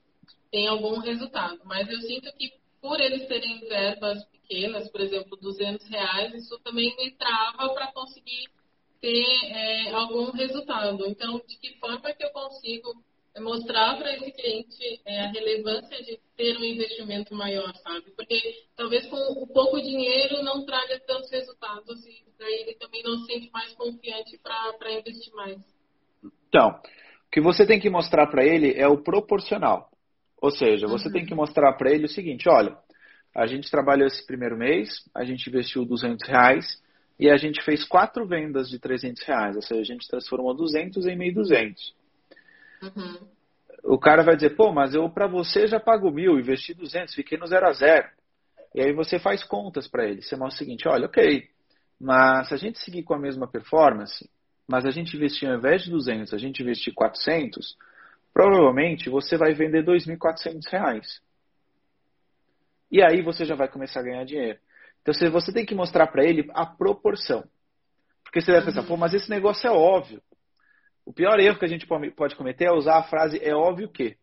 tem 0.50 0.66
algum 0.66 0.98
resultado. 0.98 1.60
Mas 1.64 1.88
eu 1.90 2.00
sinto 2.00 2.32
que 2.36 2.52
por 2.80 2.98
eles 2.98 3.28
terem 3.28 3.60
verbas 3.68 4.24
pequenas, 4.26 4.90
por 4.90 5.00
exemplo, 5.00 5.36
200 5.36 5.86
reais, 5.88 6.34
isso 6.34 6.58
também 6.60 6.96
me 6.96 7.10
trava 7.12 7.74
para 7.74 7.92
conseguir 7.92 8.48
ter 9.00 9.24
é, 9.44 9.92
algum 9.92 10.30
resultado. 10.30 11.06
Então, 11.06 11.40
de 11.46 11.58
que 11.58 11.78
forma 11.78 12.12
que 12.12 12.24
eu 12.24 12.30
consigo 12.30 13.04
mostrar 13.38 13.96
para 13.96 14.12
esse 14.16 14.32
cliente 14.32 15.00
é, 15.06 15.20
a 15.20 15.30
relevância 15.30 16.02
de 16.02 16.18
ter 16.36 16.56
um 16.56 16.64
investimento 16.64 17.34
maior, 17.34 17.72
sabe? 17.76 18.10
Porque 18.16 18.64
talvez 18.76 19.06
com 19.06 19.16
o 19.16 19.46
pouco 19.46 19.80
dinheiro 19.80 20.42
não 20.42 20.64
traga 20.64 20.98
tantos 21.06 21.30
resultados 21.30 22.04
e 22.06 22.24
daí 22.38 22.62
ele 22.62 22.74
também 22.74 23.02
não 23.04 23.18
se 23.18 23.26
sente 23.26 23.50
mais 23.52 23.72
confiante 23.74 24.38
para 24.38 24.92
investir 24.92 25.32
mais. 25.34 25.58
Então, 26.48 26.70
o 26.70 27.30
que 27.30 27.40
você 27.40 27.64
tem 27.64 27.78
que 27.78 27.88
mostrar 27.88 28.26
para 28.26 28.44
ele 28.44 28.74
é 28.74 28.88
o 28.88 29.02
proporcional. 29.02 29.88
Ou 30.42 30.50
seja, 30.50 30.86
você 30.88 31.06
uhum. 31.06 31.12
tem 31.12 31.26
que 31.26 31.34
mostrar 31.34 31.72
para 31.74 31.92
ele 31.92 32.06
o 32.06 32.08
seguinte, 32.08 32.48
olha, 32.48 32.76
a 33.34 33.46
gente 33.46 33.70
trabalhou 33.70 34.06
esse 34.06 34.26
primeiro 34.26 34.56
mês, 34.56 34.88
a 35.14 35.24
gente 35.24 35.48
investiu 35.48 35.84
200 35.84 36.26
reais 36.26 36.82
e 37.18 37.30
a 37.30 37.36
gente 37.36 37.62
fez 37.62 37.84
quatro 37.84 38.26
vendas 38.26 38.68
de 38.68 38.78
300 38.78 39.22
reais, 39.22 39.54
ou 39.54 39.62
seja, 39.62 39.80
a 39.80 39.84
gente 39.84 40.08
transformou 40.08 40.54
200 40.54 41.06
em 41.06 41.16
1.200. 41.16 41.74
Uhum. 42.82 43.28
O 43.84 43.98
cara 43.98 44.22
vai 44.22 44.34
dizer, 44.34 44.56
pô, 44.56 44.72
mas 44.72 44.94
eu 44.94 45.08
para 45.08 45.26
você 45.26 45.66
já 45.66 45.80
pago 45.80 46.10
mil, 46.10 46.38
investi 46.38 46.74
200, 46.74 47.14
fiquei 47.14 47.38
no 47.38 47.46
zero 47.46 47.66
a 47.66 47.72
zero. 47.72 48.08
E 48.74 48.80
aí 48.80 48.92
você 48.92 49.18
faz 49.18 49.42
contas 49.42 49.88
para 49.88 50.06
ele. 50.06 50.22
Você 50.22 50.36
mostra 50.36 50.56
o 50.56 50.58
seguinte, 50.58 50.86
olha, 50.86 51.06
ok, 51.06 51.48
mas 52.00 52.48
se 52.48 52.54
a 52.54 52.56
gente 52.56 52.78
seguir 52.78 53.02
com 53.02 53.14
a 53.14 53.18
mesma 53.18 53.46
performance, 53.46 54.28
mas 54.66 54.86
a 54.86 54.90
gente 54.90 55.16
investir 55.16 55.48
ao 55.48 55.56
invés 55.56 55.82
de 55.82 55.90
200, 55.90 56.32
a 56.32 56.38
gente 56.38 56.62
investir 56.62 56.94
400, 56.94 57.76
provavelmente 58.32 59.10
você 59.10 59.36
vai 59.36 59.52
vender 59.52 59.84
2.400 59.84 60.60
reais. 60.70 61.20
E 62.90 63.02
aí 63.02 63.22
você 63.22 63.44
já 63.44 63.54
vai 63.54 63.68
começar 63.68 64.00
a 64.00 64.04
ganhar 64.04 64.24
dinheiro. 64.24 64.58
Então 65.02 65.14
você 65.30 65.52
tem 65.52 65.66
que 65.66 65.74
mostrar 65.74 66.06
para 66.08 66.24
ele 66.24 66.48
a 66.54 66.66
proporção. 66.66 67.44
Porque 68.22 68.40
você 68.40 68.52
vai 68.52 68.64
pensar, 68.64 68.84
pô, 68.84 68.96
mas 68.96 69.14
esse 69.14 69.28
negócio 69.28 69.66
é 69.66 69.70
óbvio. 69.70 70.22
O 71.04 71.12
pior 71.12 71.38
erro 71.40 71.58
que 71.58 71.64
a 71.64 71.68
gente 71.68 71.86
pode 71.86 72.36
cometer 72.36 72.66
é 72.66 72.72
usar 72.72 72.98
a 72.98 73.02
frase 73.02 73.38
é 73.42 73.54
óbvio 73.54 73.88
que. 73.88 74.16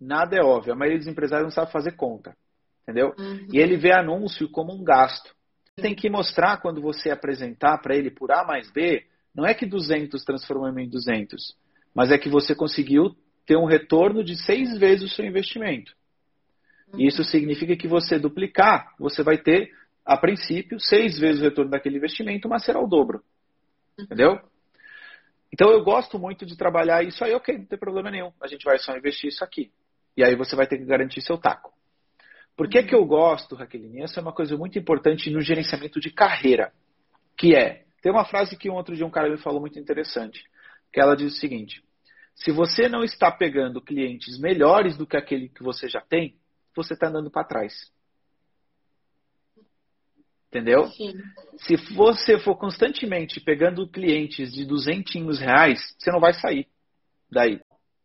Nada 0.00 0.36
é 0.36 0.42
óbvio. 0.42 0.72
A 0.72 0.76
maioria 0.76 0.98
dos 0.98 1.08
empresários 1.08 1.44
não 1.44 1.50
sabe 1.50 1.72
fazer 1.72 1.92
conta. 1.92 2.36
Entendeu? 2.82 3.14
Uhum. 3.18 3.48
E 3.52 3.58
ele 3.58 3.76
vê 3.76 3.92
anúncio 3.92 4.48
como 4.48 4.72
um 4.72 4.84
gasto. 4.84 5.34
Você 5.74 5.82
tem 5.82 5.94
que 5.94 6.08
mostrar 6.08 6.58
quando 6.58 6.80
você 6.80 7.10
apresentar 7.10 7.78
para 7.78 7.94
ele 7.94 8.10
por 8.10 8.30
A 8.32 8.44
mais 8.44 8.70
B, 8.70 9.04
não 9.34 9.44
é 9.44 9.52
que 9.52 9.66
200 9.66 10.24
transformou 10.24 10.70
em 10.78 10.88
200, 10.88 11.54
mas 11.94 12.10
é 12.10 12.16
que 12.16 12.30
você 12.30 12.54
conseguiu 12.54 13.14
ter 13.44 13.56
um 13.56 13.66
retorno 13.66 14.24
de 14.24 14.36
seis 14.42 14.78
vezes 14.78 15.12
o 15.12 15.14
seu 15.14 15.26
investimento. 15.26 15.92
Uhum. 16.92 17.00
E 17.00 17.06
isso 17.06 17.22
significa 17.24 17.76
que 17.76 17.86
você 17.86 18.18
duplicar, 18.18 18.94
você 18.98 19.22
vai 19.22 19.36
ter, 19.36 19.70
a 20.04 20.16
princípio, 20.16 20.80
seis 20.80 21.18
vezes 21.18 21.42
o 21.42 21.44
retorno 21.44 21.70
daquele 21.70 21.98
investimento, 21.98 22.48
mas 22.48 22.64
será 22.64 22.80
o 22.80 22.86
dobro. 22.86 23.22
Uhum. 23.98 24.04
Entendeu? 24.04 24.40
Então 25.52 25.70
eu 25.70 25.82
gosto 25.82 26.18
muito 26.18 26.44
de 26.44 26.56
trabalhar 26.56 27.02
isso 27.04 27.24
aí, 27.24 27.32
ok, 27.34 27.58
não 27.58 27.66
tem 27.66 27.78
problema 27.78 28.10
nenhum. 28.10 28.32
A 28.40 28.46
gente 28.46 28.64
vai 28.64 28.78
só 28.78 28.96
investir 28.96 29.28
isso 29.28 29.44
aqui. 29.44 29.70
E 30.16 30.24
aí 30.24 30.34
você 30.34 30.56
vai 30.56 30.66
ter 30.66 30.78
que 30.78 30.84
garantir 30.84 31.20
seu 31.20 31.38
taco. 31.38 31.72
Por 32.56 32.68
que, 32.68 32.78
uhum. 32.78 32.86
que 32.86 32.94
eu 32.94 33.04
gosto, 33.04 33.54
Raqueline? 33.54 34.02
Essa 34.02 34.20
é 34.20 34.22
uma 34.22 34.32
coisa 34.32 34.56
muito 34.56 34.78
importante 34.78 35.30
no 35.30 35.40
gerenciamento 35.40 36.00
de 36.00 36.10
carreira. 36.10 36.72
Que 37.36 37.54
é, 37.54 37.84
tem 38.00 38.10
uma 38.10 38.24
frase 38.24 38.56
que 38.56 38.70
um 38.70 38.74
outro 38.74 38.96
dia 38.96 39.04
um 39.04 39.10
cara 39.10 39.28
me 39.28 39.36
falou 39.36 39.60
muito 39.60 39.78
interessante. 39.78 40.42
Que 40.92 41.00
ela 41.00 41.14
diz 41.14 41.34
o 41.34 41.36
seguinte: 41.36 41.82
se 42.34 42.50
você 42.50 42.88
não 42.88 43.04
está 43.04 43.30
pegando 43.30 43.80
clientes 43.80 44.38
melhores 44.38 44.96
do 44.96 45.06
que 45.06 45.16
aquele 45.16 45.50
que 45.50 45.62
você 45.62 45.88
já 45.88 46.00
tem, 46.00 46.36
você 46.74 46.94
está 46.94 47.08
andando 47.08 47.30
para 47.30 47.46
trás. 47.46 47.92
Entendeu? 50.56 50.86
Sim. 50.86 51.14
Se 51.58 51.76
você 51.94 52.38
for 52.38 52.56
constantemente 52.56 53.40
pegando 53.40 53.86
clientes 53.86 54.52
de 54.52 54.64
duzentinhos 54.64 55.38
reais, 55.38 55.94
você 55.98 56.10
não 56.10 56.18
vai 56.18 56.32
sair 56.32 56.66
daí. 57.30 57.60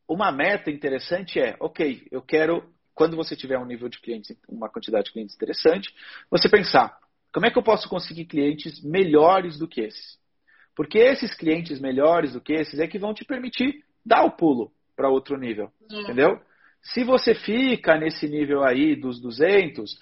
Uma 0.08 0.32
meta 0.32 0.70
interessante 0.70 1.40
é, 1.40 1.56
ok, 1.62 2.06
eu 2.12 2.22
quero, 2.22 2.70
quando 2.94 3.16
você 3.16 3.36
tiver 3.36 3.58
um 3.58 3.66
nível 3.66 3.88
de 3.88 4.02
clientes, 4.02 4.36
uma 4.50 4.70
quantidade 4.70 5.06
de 5.06 5.14
clientes 5.14 5.34
interessante, 5.34 5.94
você 6.30 6.50
pensar, 6.50 6.98
como 7.34 7.46
é 7.46 7.52
que 7.52 7.58
eu 7.58 7.64
posso 7.64 7.88
conseguir 7.88 8.26
clientes 8.26 8.84
melhores 8.84 9.58
do 9.58 9.68
que 9.68 9.80
esses? 9.80 10.20
Porque 10.76 10.98
esses 10.98 11.34
clientes 11.34 11.80
melhores 11.80 12.34
do 12.34 12.42
que 12.42 12.52
esses 12.52 12.80
é 12.80 12.88
que 12.88 13.00
vão 13.00 13.14
te 13.14 13.24
permitir 13.24 13.86
dar 14.06 14.26
o 14.26 14.32
pulo 14.32 14.74
para 14.94 15.10
outro 15.10 15.38
nível, 15.38 15.72
é. 15.90 16.02
entendeu? 16.02 16.42
Se 16.82 17.04
você 17.04 17.34
fica 17.34 17.98
nesse 17.98 18.28
nível 18.28 18.64
aí 18.64 18.96
dos 18.96 19.22
200, 19.22 19.98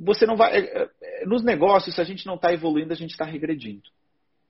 você 0.00 0.24
não 0.24 0.36
vai. 0.36 0.56
É, 0.56 0.90
é, 1.02 1.26
nos 1.26 1.44
negócios, 1.44 1.94
se 1.94 2.00
a 2.00 2.04
gente 2.04 2.26
não 2.26 2.36
está 2.36 2.52
evoluindo, 2.52 2.92
a 2.92 2.96
gente 2.96 3.10
está 3.10 3.24
regredindo. 3.24 3.82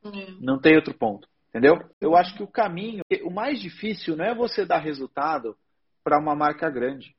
Uhum. 0.05 0.39
Não 0.41 0.61
tem 0.61 0.77
outro 0.77 0.95
ponto. 0.95 1.29
Entendeu? 1.49 1.77
Eu 2.01 2.15
acho 2.15 2.35
que 2.37 2.43
o 2.45 2.47
caminho, 2.47 3.03
o 3.25 3.31
mais 3.31 3.61
difícil 3.61 4.17
não 4.17 4.25
é 4.25 4.33
você 4.33 4.65
dar 4.65 4.79
resultado 4.79 5.57
para 6.05 6.21
uma 6.21 6.35
marca 6.35 6.71
grande, 6.71 7.15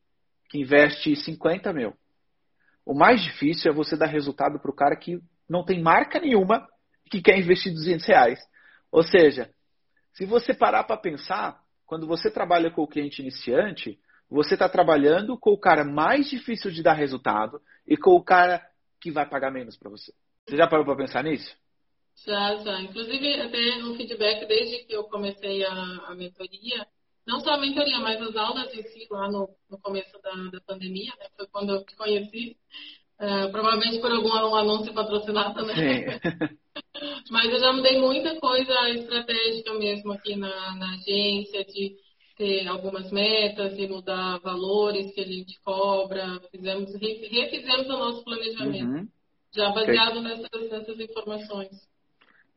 que 0.50 0.58
investe 0.58 1.14
50 1.18 1.74
mil. 1.74 1.94
O 2.86 2.94
mais 2.94 3.22
difícil 3.22 3.70
é 3.70 3.76
você 3.76 3.98
dar 3.98 4.08
resultado 4.08 4.58
para 4.60 4.72
o 4.72 4.76
cara 4.76 4.96
que 4.96 5.22
não 5.50 5.66
tem 5.66 5.82
marca 5.82 6.20
nenhuma 6.20 6.66
e 7.06 7.10
que 7.10 7.22
quer 7.22 7.38
investir 7.38 7.74
200 7.74 8.06
reais. 8.08 8.40
Ou 8.90 9.04
seja, 9.04 9.50
se 10.14 10.26
você 10.26 10.54
parar 10.54 10.86
para 10.86 10.98
pensar, 10.98 11.60
quando 11.86 12.08
você 12.08 12.32
trabalha 12.32 12.72
com 12.72 12.82
o 12.82 12.88
cliente 12.88 13.22
iniciante, 13.22 14.00
você 14.32 14.54
está 14.54 14.70
trabalhando 14.70 15.38
com 15.38 15.52
o 15.52 15.60
cara 15.60 15.84
mais 15.84 16.30
difícil 16.30 16.72
de 16.72 16.82
dar 16.82 16.94
resultado 16.94 17.62
e 17.86 17.98
com 17.98 18.12
o 18.12 18.24
cara 18.24 18.66
que 19.02 19.12
vai 19.12 19.28
pagar 19.28 19.52
menos 19.52 19.78
para 19.78 19.90
você. 19.90 20.14
Você 20.48 20.56
já 20.56 20.68
parou 20.68 20.86
para 20.86 20.96
pensar 20.96 21.22
nisso? 21.22 21.54
Já, 22.26 22.56
já. 22.64 22.82
Inclusive, 22.82 23.42
até 23.42 23.84
um 23.84 23.96
feedback 23.96 24.48
desde 24.48 24.86
que 24.86 24.94
eu 24.94 25.04
comecei 25.04 25.66
a, 25.66 25.74
a 26.08 26.16
mentoria, 26.16 26.88
não 27.28 27.42
só 27.42 27.52
a 27.52 27.60
mentoria, 27.60 28.00
mas 28.00 28.22
as 28.22 28.36
aulas 28.38 28.74
em 28.74 28.84
si, 28.84 29.06
lá 29.12 29.30
no, 29.30 29.50
no 29.70 29.78
começo 29.80 30.18
da, 30.22 30.32
da 30.50 30.62
pandemia, 30.62 31.12
né? 31.20 31.26
foi 31.36 31.48
quando 31.48 31.74
eu 31.74 31.84
te 31.84 31.96
conheci, 31.98 32.56
uh, 33.20 33.52
provavelmente 33.52 34.00
por 34.00 34.12
algum 34.12 34.30
um 34.30 34.56
anúncio 34.56 34.94
patrocinado, 34.94 35.66
né? 35.66 35.74
Mas 37.30 37.52
eu 37.52 37.60
já 37.60 37.74
mudei 37.74 38.00
muita 38.00 38.40
coisa 38.40 38.90
estratégica 38.90 39.74
mesmo 39.74 40.14
aqui 40.14 40.36
na, 40.36 40.76
na 40.76 40.94
agência, 40.94 41.66
de 41.66 41.96
ter 42.42 42.68
algumas 42.68 43.12
metas 43.12 43.78
e 43.78 43.88
mudar 43.88 44.40
valores 44.40 45.14
que 45.14 45.22
a 45.22 45.26
gente 45.26 45.62
cobra. 45.62 46.40
Fizemos, 46.50 46.92
refizemos 46.96 47.86
o 47.86 48.00
nosso 48.00 48.24
planejamento, 48.24 48.90
uhum. 48.90 49.08
já 49.56 49.70
baseado 49.70 50.18
okay. 50.18 50.24
nessas, 50.24 50.72
nessas 50.72 51.00
informações. 51.00 51.70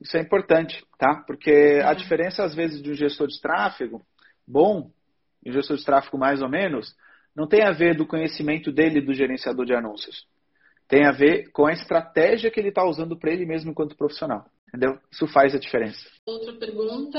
Isso 0.00 0.16
é 0.16 0.20
importante, 0.22 0.82
tá? 0.98 1.22
Porque 1.26 1.80
uhum. 1.80 1.86
a 1.86 1.92
diferença, 1.92 2.42
às 2.42 2.54
vezes, 2.54 2.82
de 2.82 2.92
um 2.92 2.94
gestor 2.94 3.26
de 3.26 3.38
tráfego 3.38 4.00
bom 4.48 4.90
e 5.44 5.50
um 5.50 5.52
gestor 5.52 5.76
de 5.76 5.84
tráfego 5.84 6.16
mais 6.16 6.40
ou 6.40 6.48
menos, 6.48 6.94
não 7.36 7.46
tem 7.46 7.62
a 7.62 7.72
ver 7.72 7.94
do 7.94 8.06
conhecimento 8.06 8.72
dele 8.72 9.02
do 9.02 9.12
gerenciador 9.12 9.66
de 9.66 9.74
anúncios. 9.74 10.26
Tem 10.88 11.04
a 11.04 11.12
ver 11.12 11.50
com 11.50 11.66
a 11.66 11.72
estratégia 11.72 12.50
que 12.50 12.58
ele 12.58 12.70
está 12.70 12.84
usando 12.84 13.18
para 13.18 13.32
ele 13.32 13.44
mesmo 13.44 13.70
enquanto 13.70 13.96
profissional. 13.96 14.46
Entendeu? 14.68 14.98
Isso 15.12 15.26
faz 15.28 15.54
a 15.54 15.58
diferença. 15.58 16.00
Outra 16.26 16.54
pergunta 16.54 17.18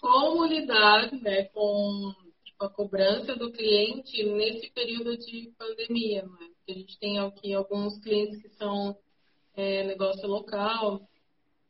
como 0.00 0.44
lidar 0.46 1.12
né, 1.12 1.44
com 1.44 2.14
a 2.58 2.68
cobrança 2.68 3.34
do 3.36 3.52
cliente 3.52 4.22
nesse 4.24 4.70
período 4.70 5.16
de 5.16 5.52
pandemia. 5.58 6.22
Né? 6.22 6.48
a 6.68 6.72
gente 6.72 6.98
tem 6.98 7.18
aqui 7.18 7.54
alguns 7.54 7.98
clientes 8.00 8.42
que 8.42 8.48
são 8.50 8.96
é, 9.54 9.84
negócio 9.84 10.26
local, 10.26 11.00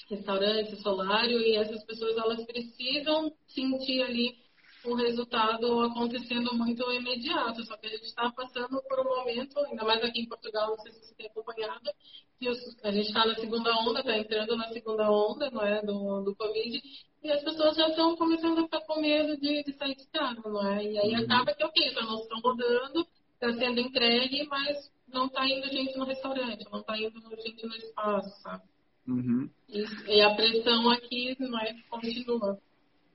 restaurante, 0.09 0.81
solário, 0.81 1.41
e 1.41 1.57
essas 1.57 1.85
pessoas 1.85 2.17
elas 2.17 2.45
precisam 2.47 3.33
sentir 3.49 4.03
ali 4.03 4.39
um 4.87 4.95
resultado 4.95 5.81
acontecendo 5.81 6.55
muito 6.55 6.91
imediato. 6.93 7.63
Só 7.65 7.77
que 7.77 7.87
a 7.87 7.91
gente 7.91 8.05
está 8.05 8.31
passando 8.31 8.81
por 8.89 9.01
um 9.01 9.17
momento, 9.17 9.59
ainda 9.61 9.85
mais 9.85 10.03
aqui 10.03 10.21
em 10.21 10.29
Portugal, 10.29 10.71
não 10.71 10.79
sei 10.79 10.93
se 10.93 11.01
você 11.01 11.15
tem 11.15 11.27
acompanhado, 11.27 11.91
que 12.39 12.49
a 12.49 12.93
gente 12.93 13.09
está 13.09 13.27
na 13.27 13.35
segunda 13.35 13.75
onda, 13.81 14.01
está 14.01 14.17
entrando 14.17 14.57
na 14.57 14.69
segunda 14.69 15.11
onda 15.11 15.51
não 15.51 15.63
é, 15.63 15.83
do, 15.83 16.23
do 16.23 16.37
Covid, 16.37 16.81
e 17.27 17.33
as 17.33 17.43
pessoas 17.43 17.77
já 17.77 17.89
estão 17.89 18.17
começando 18.17 18.59
a 18.61 18.63
ficar 18.63 18.81
com 18.83 19.01
medo 19.01 19.37
de, 19.37 19.65
de 19.65 19.73
sair 19.73 19.97
de 19.97 20.07
casa, 20.07 20.41
não 20.45 20.67
é? 20.67 20.85
E 20.85 20.99
aí 20.99 21.15
uhum. 21.15 21.25
acaba 21.25 21.55
que, 21.55 21.65
ok, 21.65 21.91
já 21.91 22.03
não 22.03 22.21
estão 22.21 22.41
rodando, 22.41 23.07
está 23.35 23.53
sendo 23.53 23.81
entregue, 23.81 24.47
mas 24.49 24.91
não 25.13 25.27
está 25.27 25.47
indo 25.47 25.69
gente 25.69 25.97
no 25.99 26.05
restaurante, 26.05 26.65
não 26.71 26.81
está 26.81 26.97
indo 26.97 27.21
gente 27.43 27.67
no 27.67 27.75
espaço, 27.75 28.43
sabe? 28.43 28.63
Uhum. 29.09 29.51
E, 29.69 29.85
e, 30.09 30.23
a 30.23 30.35
pressão 30.35 30.91
aqui 30.91 31.37
não 31.39 31.59
é 31.59 31.75
continua. 31.89 32.59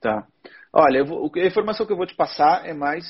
Tá. 0.00 0.26
Olha, 0.72 1.04
vou, 1.04 1.30
a 1.34 1.46
informação 1.46 1.86
que 1.86 1.92
eu 1.92 1.96
vou 1.96 2.06
te 2.06 2.14
passar 2.14 2.66
é 2.66 2.72
mais 2.72 3.04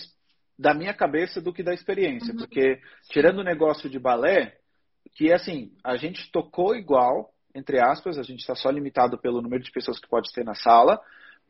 da 0.58 0.74
minha 0.74 0.94
cabeça 0.94 1.40
do 1.40 1.52
que 1.52 1.62
da 1.62 1.74
experiência, 1.74 2.32
uhum. 2.32 2.38
porque 2.38 2.80
tirando 3.08 3.38
o 3.38 3.44
negócio 3.44 3.88
de 3.90 3.98
balé, 3.98 4.56
que 5.14 5.32
assim, 5.32 5.72
a 5.82 5.96
gente 5.96 6.30
tocou 6.30 6.76
igual, 6.76 7.32
entre 7.54 7.80
aspas, 7.80 8.18
a 8.18 8.22
gente 8.22 8.40
está 8.40 8.54
só 8.54 8.70
limitado 8.70 9.18
pelo 9.18 9.42
número 9.42 9.62
de 9.62 9.70
pessoas 9.70 9.98
que 9.98 10.08
pode 10.08 10.32
ter 10.32 10.44
na 10.44 10.54
sala, 10.54 11.00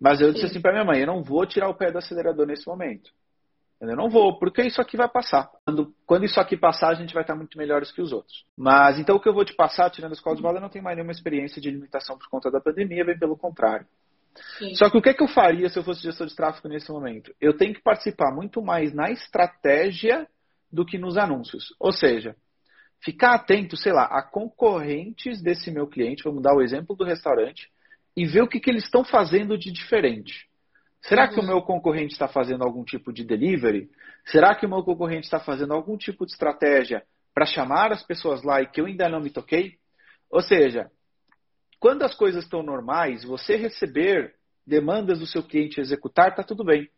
mas 0.00 0.20
eu 0.20 0.32
disse 0.32 0.46
Sim. 0.46 0.50
assim 0.52 0.60
para 0.60 0.72
minha 0.72 0.84
mãe, 0.84 1.00
eu 1.00 1.06
não 1.06 1.22
vou 1.22 1.46
tirar 1.46 1.68
o 1.68 1.74
pé 1.74 1.90
do 1.90 1.98
acelerador 1.98 2.46
nesse 2.46 2.66
momento. 2.66 3.10
Eu 3.80 3.96
não 3.96 4.08
vou, 4.08 4.38
porque 4.38 4.62
isso 4.62 4.80
aqui 4.80 4.96
vai 4.96 5.08
passar. 5.08 5.50
Quando, 5.64 5.92
quando 6.06 6.24
isso 6.24 6.38
aqui 6.38 6.56
passar, 6.56 6.90
a 6.90 6.94
gente 6.94 7.12
vai 7.12 7.24
estar 7.24 7.34
muito 7.34 7.58
melhores 7.58 7.90
que 7.90 8.00
os 8.00 8.12
outros. 8.12 8.44
Mas 8.56 8.96
então 8.98 9.16
o 9.16 9.20
que 9.20 9.28
eu 9.28 9.34
vou 9.34 9.44
te 9.44 9.54
passar, 9.56 9.90
tirando 9.90 10.12
a 10.12 10.14
escola 10.14 10.36
de 10.36 10.42
bola, 10.42 10.58
eu 10.58 10.60
não 10.62 10.68
tenho 10.68 10.84
mais 10.84 10.96
nenhuma 10.96 11.10
experiência 11.10 11.60
de 11.60 11.68
limitação 11.68 12.16
por 12.16 12.28
conta 12.28 12.48
da 12.48 12.60
pandemia, 12.60 13.04
bem 13.04 13.18
pelo 13.18 13.36
contrário. 13.36 13.84
Sim. 14.58 14.74
Só 14.76 14.88
que 14.88 14.96
o 14.96 15.02
que, 15.02 15.08
é 15.08 15.14
que 15.14 15.22
eu 15.22 15.28
faria 15.28 15.68
se 15.68 15.78
eu 15.78 15.82
fosse 15.82 16.00
gestor 16.00 16.28
de 16.28 16.36
tráfego 16.36 16.68
nesse 16.68 16.92
momento? 16.92 17.34
Eu 17.40 17.56
tenho 17.56 17.74
que 17.74 17.82
participar 17.82 18.32
muito 18.32 18.62
mais 18.62 18.94
na 18.94 19.10
estratégia 19.10 20.28
do 20.70 20.86
que 20.86 20.96
nos 20.96 21.18
anúncios. 21.18 21.74
Ou 21.78 21.92
seja, 21.92 22.36
ficar 23.02 23.34
atento, 23.34 23.76
sei 23.76 23.92
lá, 23.92 24.04
a 24.04 24.22
concorrentes 24.22 25.42
desse 25.42 25.70
meu 25.70 25.86
cliente, 25.86 26.22
vamos 26.22 26.42
dar 26.42 26.54
o 26.54 26.62
exemplo 26.62 26.94
do 26.96 27.04
restaurante, 27.04 27.68
e 28.16 28.26
ver 28.26 28.42
o 28.42 28.48
que, 28.48 28.60
que 28.60 28.70
eles 28.70 28.84
estão 28.84 29.04
fazendo 29.04 29.58
de 29.58 29.72
diferente. 29.72 30.46
Será 31.00 31.26
que 31.26 31.36
o 31.36 31.40
uhum. 31.40 31.48
meu 31.48 31.62
concorrente 31.62 32.12
está 32.12 32.28
fazendo 32.28 32.62
algum 32.62 32.84
tipo 32.84 33.12
de 33.12 33.24
delivery? 33.24 33.90
Será 34.26 34.54
que 34.54 34.64
o 34.64 34.68
meu 34.68 34.84
concorrente 34.84 35.24
está 35.24 35.40
fazendo 35.40 35.74
algum 35.74 35.96
tipo 35.96 36.24
de 36.24 36.32
estratégia 36.32 37.02
para 37.34 37.46
chamar 37.46 37.90
as 37.90 38.02
pessoas 38.04 38.42
lá 38.42 38.62
e 38.62 38.66
que 38.66 38.80
eu 38.80 38.86
ainda 38.86 39.08
não 39.08 39.20
me 39.20 39.30
toquei? 39.30 39.78
Ou 40.30 40.40
seja, 40.40 40.90
quando 41.80 42.04
as 42.04 42.14
coisas 42.14 42.44
estão 42.44 42.62
normais, 42.62 43.24
você 43.24 43.56
receber 43.56 44.34
demandas 44.64 45.18
do 45.18 45.26
seu 45.26 45.42
cliente 45.42 45.80
executar, 45.80 46.28
está 46.28 46.44
tudo 46.44 46.64
bem. 46.64 46.88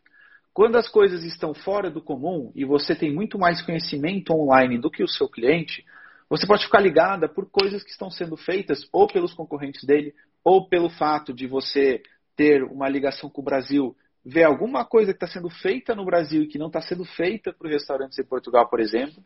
Quando 0.55 0.77
as 0.77 0.89
coisas 0.89 1.25
estão 1.25 1.53
fora 1.53 1.91
do 1.91 2.01
comum 2.01 2.53
e 2.55 2.65
você 2.65 2.95
tem 2.95 3.13
muito 3.13 3.37
mais 3.37 3.61
conhecimento 3.61 4.33
online 4.33 4.79
do 4.79 4.89
que 4.89 5.03
o 5.03 5.09
seu 5.09 5.29
cliente, 5.29 5.85
você 6.31 6.47
pode 6.47 6.65
ficar 6.65 6.79
ligada 6.79 7.29
por 7.29 7.51
coisas 7.51 7.83
que 7.83 7.91
estão 7.91 8.09
sendo 8.09 8.37
feitas 8.37 8.89
ou 8.93 9.09
pelos 9.09 9.35
concorrentes 9.35 9.83
dele, 9.83 10.15
ou 10.45 10.69
pelo 10.69 10.89
fato 10.89 11.35
de 11.35 11.49
você 11.49 12.01
ter 12.37 12.63
uma 12.63 12.89
ligação 12.89 13.29
com 13.29 13.41
o 13.43 13.45
Brasil, 13.45 13.97
ver 14.25 14.45
alguma 14.45 14.85
coisa 14.85 15.13
que 15.13 15.17
está 15.17 15.27
sendo 15.27 15.51
feita 15.51 15.93
no 15.93 16.05
Brasil 16.05 16.45
e 16.45 16.47
que 16.47 16.59
não 16.59 16.69
está 16.69 16.81
sendo 16.81 17.05
feita 17.05 17.53
para 17.53 17.67
os 17.67 17.73
restaurantes 17.73 18.17
em 18.17 18.25
Portugal, 18.25 18.69
por 18.69 18.79
exemplo. 18.79 19.21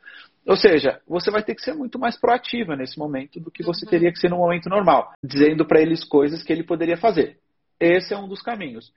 Ou 0.47 0.57
seja, 0.57 0.99
você 1.07 1.31
vai 1.31 1.43
ter 1.43 1.55
que 1.55 1.62
ser 1.62 1.75
muito 1.75 1.99
mais 1.99 2.19
proativa 2.19 2.75
nesse 2.75 2.99
momento 2.99 3.38
do 3.38 3.51
que 3.51 3.62
você 3.62 3.85
uhum. 3.85 3.91
teria 3.91 4.11
que 4.11 4.19
ser 4.19 4.31
no 4.31 4.38
momento 4.38 4.71
normal, 4.71 5.12
dizendo 5.23 5.67
para 5.67 5.83
eles 5.83 6.03
coisas 6.05 6.43
que 6.43 6.53
ele 6.53 6.64
poderia 6.64 6.97
fazer. 6.97 7.38
Esse 7.79 8.14
é 8.14 8.19
um 8.19 8.27
dos 8.27 8.41
caminhos. 8.41 8.93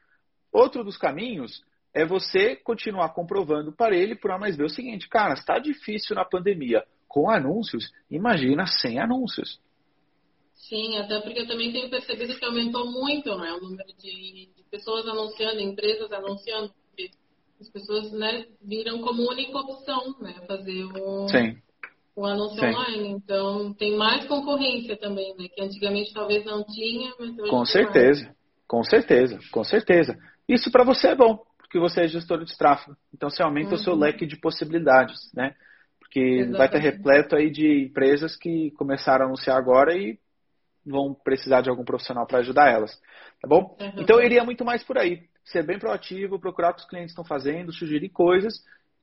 Outro 0.51 0.83
dos 0.83 0.97
caminhos 0.97 1.61
é 1.93 2.05
você 2.05 2.55
continuar 2.55 3.09
comprovando 3.13 3.71
para 3.71 3.95
ele, 3.95 4.15
por 4.15 4.31
A 4.31 4.37
mais 4.37 4.55
B, 4.55 4.63
o 4.63 4.69
seguinte, 4.69 5.09
cara, 5.09 5.33
está 5.33 5.59
difícil 5.59 6.15
na 6.15 6.25
pandemia 6.25 6.83
com 7.07 7.29
anúncios, 7.29 7.91
imagina 8.09 8.65
sem 8.65 8.99
anúncios. 8.99 9.59
Sim, 10.55 10.97
até 10.97 11.19
porque 11.19 11.41
eu 11.41 11.47
também 11.47 11.73
tenho 11.73 11.89
percebido 11.89 12.37
que 12.37 12.45
aumentou 12.45 12.89
muito 12.89 13.35
né, 13.37 13.51
o 13.51 13.61
número 13.61 13.89
de, 13.97 14.49
pessoas 14.69 15.05
anunciando, 15.05 15.59
empresas 15.59 16.09
anunciando, 16.13 16.71
porque 16.87 17.11
as 17.59 17.69
pessoas 17.69 18.11
né, 18.13 18.45
viram 18.61 19.01
como 19.01 19.29
única 19.29 19.57
opção 19.57 20.15
né, 20.21 20.33
fazer 20.47 20.85
o, 20.85 21.27
Sim. 21.27 21.57
o 22.15 22.25
anúncio 22.25 22.57
Sim. 22.59 22.67
online. 22.67 23.09
Então 23.09 23.73
tem 23.73 23.97
mais 23.97 24.25
concorrência 24.27 24.95
também, 24.95 25.35
né, 25.35 25.49
que 25.53 25.61
antigamente 25.61 26.13
talvez 26.13 26.45
não 26.45 26.63
tinha, 26.63 27.13
mas 27.19 27.37
hoje 27.37 27.49
Com 27.49 27.65
certeza, 27.65 28.23
mais. 28.23 28.35
com 28.65 28.83
certeza, 28.85 29.39
com 29.51 29.63
certeza. 29.65 30.17
Isso 30.47 30.71
para 30.71 30.85
você 30.85 31.09
é 31.09 31.15
bom, 31.15 31.43
porque 31.71 31.79
você 31.79 32.01
é 32.01 32.07
gestor 32.09 32.43
de 32.43 32.57
tráfego. 32.57 32.97
Então 33.13 33.29
você 33.29 33.41
aumenta 33.41 33.69
uhum. 33.69 33.75
o 33.75 33.77
seu 33.77 33.93
uhum. 33.93 33.99
leque 33.99 34.25
de 34.25 34.35
possibilidades, 34.35 35.31
né? 35.33 35.55
Porque 35.97 36.19
Exatamente. 36.19 36.57
vai 36.57 36.67
estar 36.67 36.79
repleto 36.79 37.35
aí 37.37 37.49
de 37.49 37.85
empresas 37.85 38.35
que 38.35 38.71
começaram 38.71 39.23
a 39.23 39.27
anunciar 39.29 39.57
agora 39.57 39.95
e 39.95 40.19
vão 40.85 41.13
precisar 41.13 41.61
de 41.61 41.69
algum 41.69 41.85
profissional 41.85 42.27
para 42.27 42.39
ajudar 42.39 42.69
elas, 42.69 42.91
tá 43.41 43.47
bom? 43.47 43.77
Uhum. 43.79 44.01
Então 44.01 44.19
eu 44.19 44.25
iria 44.25 44.43
muito 44.43 44.65
mais 44.65 44.83
por 44.83 44.97
aí, 44.97 45.29
ser 45.45 45.65
bem 45.65 45.79
proativo, 45.79 46.39
procurar 46.39 46.71
o 46.71 46.73
que 46.73 46.81
os 46.81 46.89
clientes 46.89 47.11
estão 47.11 47.23
fazendo, 47.23 47.71
sugerir 47.71 48.09
coisas 48.09 48.53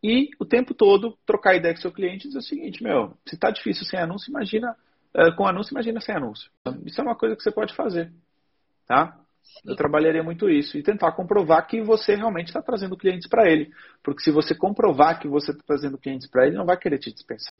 e 0.04 0.28
o 0.38 0.44
tempo 0.44 0.74
todo 0.74 1.16
trocar 1.24 1.54
ideia 1.54 1.72
com 1.72 1.80
seu 1.80 1.92
cliente 1.92 2.26
e 2.26 2.28
dizer 2.28 2.40
o 2.40 2.42
seguinte, 2.42 2.82
meu, 2.82 3.16
se 3.26 3.34
está 3.34 3.50
difícil 3.50 3.86
sem 3.86 3.98
anúncio, 3.98 4.28
imagina 4.28 4.76
uh, 5.16 5.34
com 5.36 5.46
anúncio, 5.46 5.72
imagina 5.72 6.00
sem 6.00 6.14
anúncio. 6.14 6.50
Isso 6.84 7.00
é 7.00 7.04
uma 7.04 7.16
coisa 7.16 7.34
que 7.34 7.42
você 7.42 7.50
pode 7.50 7.74
fazer, 7.74 8.12
tá? 8.86 9.18
Eu 9.64 9.76
trabalharia 9.76 10.22
muito 10.22 10.48
isso 10.48 10.76
e 10.78 10.82
tentar 10.82 11.12
comprovar 11.12 11.66
que 11.66 11.80
você 11.82 12.14
realmente 12.14 12.48
está 12.48 12.62
trazendo 12.62 12.96
clientes 12.96 13.28
para 13.28 13.50
ele, 13.50 13.70
porque 14.02 14.22
se 14.22 14.30
você 14.30 14.54
comprovar 14.54 15.18
que 15.18 15.28
você 15.28 15.50
está 15.50 15.62
trazendo 15.66 15.98
clientes 15.98 16.28
para 16.28 16.46
ele, 16.46 16.56
não 16.56 16.64
vai 16.64 16.76
querer 16.76 16.98
te 16.98 17.12
dispensar. 17.12 17.52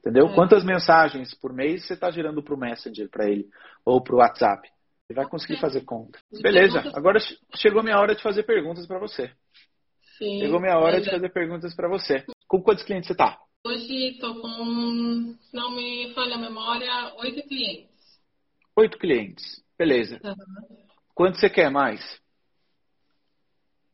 Entendeu? 0.00 0.28
É. 0.28 0.34
Quantas 0.34 0.64
mensagens 0.64 1.34
por 1.34 1.52
mês 1.52 1.86
você 1.86 1.94
está 1.94 2.10
gerando 2.10 2.42
para 2.42 2.54
o 2.54 2.58
Messenger 2.58 3.08
para 3.08 3.28
ele 3.28 3.46
ou 3.84 4.02
para 4.02 4.14
o 4.14 4.18
WhatsApp? 4.18 4.68
Ele 5.08 5.16
vai 5.16 5.28
conseguir 5.28 5.58
fazer 5.58 5.82
conta. 5.82 6.18
Beleza, 6.42 6.80
agora 6.94 7.18
chegou 7.54 7.82
minha 7.82 7.98
hora 7.98 8.14
de 8.14 8.22
fazer 8.22 8.42
perguntas 8.42 8.86
para 8.86 8.98
você. 8.98 9.30
Sim, 10.18 10.40
chegou 10.40 10.60
minha 10.60 10.78
hora 10.78 11.00
de 11.00 11.10
fazer 11.10 11.28
perguntas 11.30 11.74
para 11.74 11.88
você. 11.88 12.24
Com 12.48 12.62
quantos 12.62 12.84
clientes 12.84 13.08
você 13.08 13.12
está? 13.12 13.38
Hoje 13.64 14.10
estou 14.12 14.40
com, 14.40 15.34
não 15.52 15.74
me 15.74 16.12
falha 16.14 16.36
a 16.36 16.38
memória, 16.38 17.14
oito 17.16 17.42
clientes. 17.48 17.90
Oito 18.76 18.98
clientes, 18.98 19.62
beleza. 19.76 20.20
Uhum. 20.22 20.85
Quanto 21.16 21.40
você 21.40 21.48
quer 21.48 21.70
mais? 21.70 21.98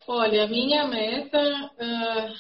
Olha, 0.09 0.49
minha 0.49 0.89
meta, 0.89 1.39
uh, 1.39 2.35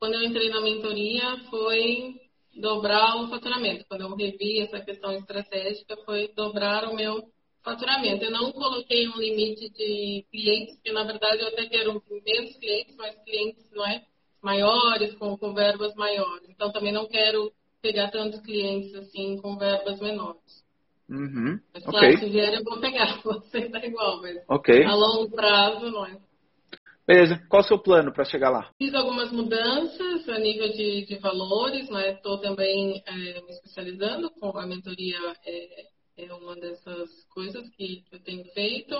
quando 0.00 0.14
eu 0.14 0.22
entrei 0.22 0.48
na 0.48 0.62
mentoria, 0.62 1.36
foi 1.50 2.14
dobrar 2.56 3.16
o 3.16 3.28
faturamento. 3.28 3.84
Quando 3.86 4.00
eu 4.00 4.16
revi 4.16 4.60
essa 4.60 4.80
questão 4.80 5.12
estratégica, 5.12 5.94
foi 6.06 6.32
dobrar 6.34 6.88
o 6.88 6.96
meu 6.96 7.22
faturamento. 7.62 8.24
Eu 8.24 8.30
não 8.30 8.50
coloquei 8.50 9.06
um 9.08 9.18
limite 9.18 9.68
de 9.68 10.24
clientes, 10.30 10.76
porque 10.76 10.92
na 10.92 11.04
verdade 11.04 11.42
eu 11.42 11.48
até 11.48 11.66
quero 11.66 12.02
menos 12.24 12.56
clientes, 12.56 12.96
mas 12.96 13.22
clientes 13.24 13.70
não 13.72 13.86
é, 13.86 14.06
maiores, 14.40 15.14
com, 15.16 15.36
com 15.36 15.52
verbas 15.52 15.94
maiores. 15.96 16.48
Então 16.48 16.72
também 16.72 16.92
não 16.92 17.06
quero 17.06 17.52
pegar 17.82 18.10
tantos 18.10 18.40
clientes 18.40 18.94
assim 18.94 19.36
com 19.36 19.58
verbas 19.58 20.00
menores. 20.00 20.62
Uhum. 21.12 21.60
Mas 21.74 21.84
claro, 21.84 22.06
okay. 22.06 22.16
se 22.16 22.30
vier 22.30 22.54
eu 22.54 22.64
vou 22.64 22.80
pegar, 22.80 23.20
você 23.22 23.68
tá 23.68 23.84
igual, 23.84 24.22
mas 24.22 24.38
okay. 24.48 24.82
a 24.84 24.94
longo 24.94 25.30
prazo 25.30 25.90
não 25.90 26.06
é. 26.06 26.16
Beleza. 27.06 27.42
Qual 27.48 27.60
o 27.60 27.64
seu 27.64 27.78
plano 27.78 28.12
para 28.12 28.24
chegar 28.24 28.48
lá? 28.48 28.70
Fiz 28.78 28.94
algumas 28.94 29.30
mudanças 29.32 30.28
a 30.28 30.38
nível 30.38 30.68
de, 30.72 31.04
de 31.04 31.18
valores, 31.18 31.88
Estou 31.90 32.36
né? 32.36 32.42
também 32.42 33.02
é, 33.06 33.42
me 33.42 33.50
especializando 33.50 34.30
com 34.40 34.56
a 34.56 34.66
mentoria, 34.66 35.18
é, 35.44 35.84
é 36.24 36.32
uma 36.32 36.54
dessas 36.54 37.10
coisas 37.34 37.68
que, 37.70 38.04
eu 38.10 38.22
tenho 38.22 38.44
feito. 38.52 38.96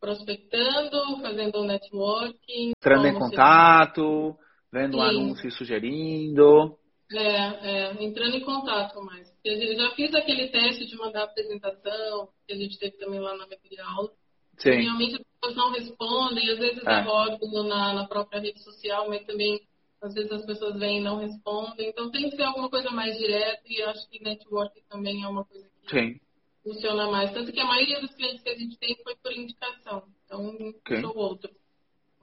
Prospectando, 0.00 1.20
fazendo 1.20 1.64
networking. 1.64 2.72
Entrando 2.76 3.06
em 3.06 3.14
contato, 3.14 4.36
vendo 4.72 4.96
um 4.96 5.02
anúncio 5.02 5.46
e 5.46 5.52
sugerindo. 5.52 6.76
É, 7.14 7.90
é, 7.90 8.04
entrando 8.04 8.36
em 8.36 8.40
contato 8.40 9.00
mais. 9.02 9.30
Eu 9.44 9.76
já 9.76 9.90
fiz 9.90 10.14
aquele 10.14 10.48
teste 10.48 10.86
de 10.86 10.96
mandar 10.96 11.24
apresentação, 11.24 12.28
que 12.46 12.52
a 12.52 12.56
gente 12.56 12.78
teve 12.78 12.96
também 12.96 13.20
lá 13.20 13.36
na 13.36 13.46
mentoria 13.46 13.84
aula. 13.84 14.10
Sim. 14.58 14.70
Realmente 14.70 15.16
as 15.16 15.22
pessoas 15.22 15.56
não 15.56 15.72
respondem, 15.72 16.50
às 16.50 16.58
vezes 16.58 16.86
é, 16.86 17.00
é 17.00 17.62
na, 17.64 17.94
na 17.94 18.06
própria 18.06 18.40
rede 18.40 18.62
social, 18.62 19.08
mas 19.08 19.24
também 19.24 19.60
às 20.00 20.14
vezes 20.14 20.32
as 20.32 20.44
pessoas 20.44 20.78
vêm 20.78 20.98
e 20.98 21.02
não 21.02 21.18
respondem. 21.18 21.88
Então 21.88 22.10
tem 22.10 22.28
que 22.28 22.36
ser 22.36 22.42
alguma 22.42 22.68
coisa 22.68 22.90
mais 22.90 23.16
direta 23.16 23.62
e 23.66 23.82
eu 23.82 23.90
acho 23.90 24.08
que 24.08 24.22
network 24.22 24.80
também 24.88 25.22
é 25.22 25.28
uma 25.28 25.44
coisa 25.44 25.68
que 25.82 25.90
Sim. 25.90 26.20
funciona 26.62 27.10
mais. 27.10 27.32
Tanto 27.32 27.52
que 27.52 27.60
a 27.60 27.66
maioria 27.66 28.00
dos 28.00 28.14
clientes 28.14 28.42
que 28.42 28.50
a 28.50 28.56
gente 28.56 28.78
tem 28.78 28.96
foi 29.02 29.14
por 29.16 29.32
indicação. 29.32 30.04
Então, 30.24 30.48
okay. 30.70 31.00
sou 31.00 31.16
outro. 31.16 31.50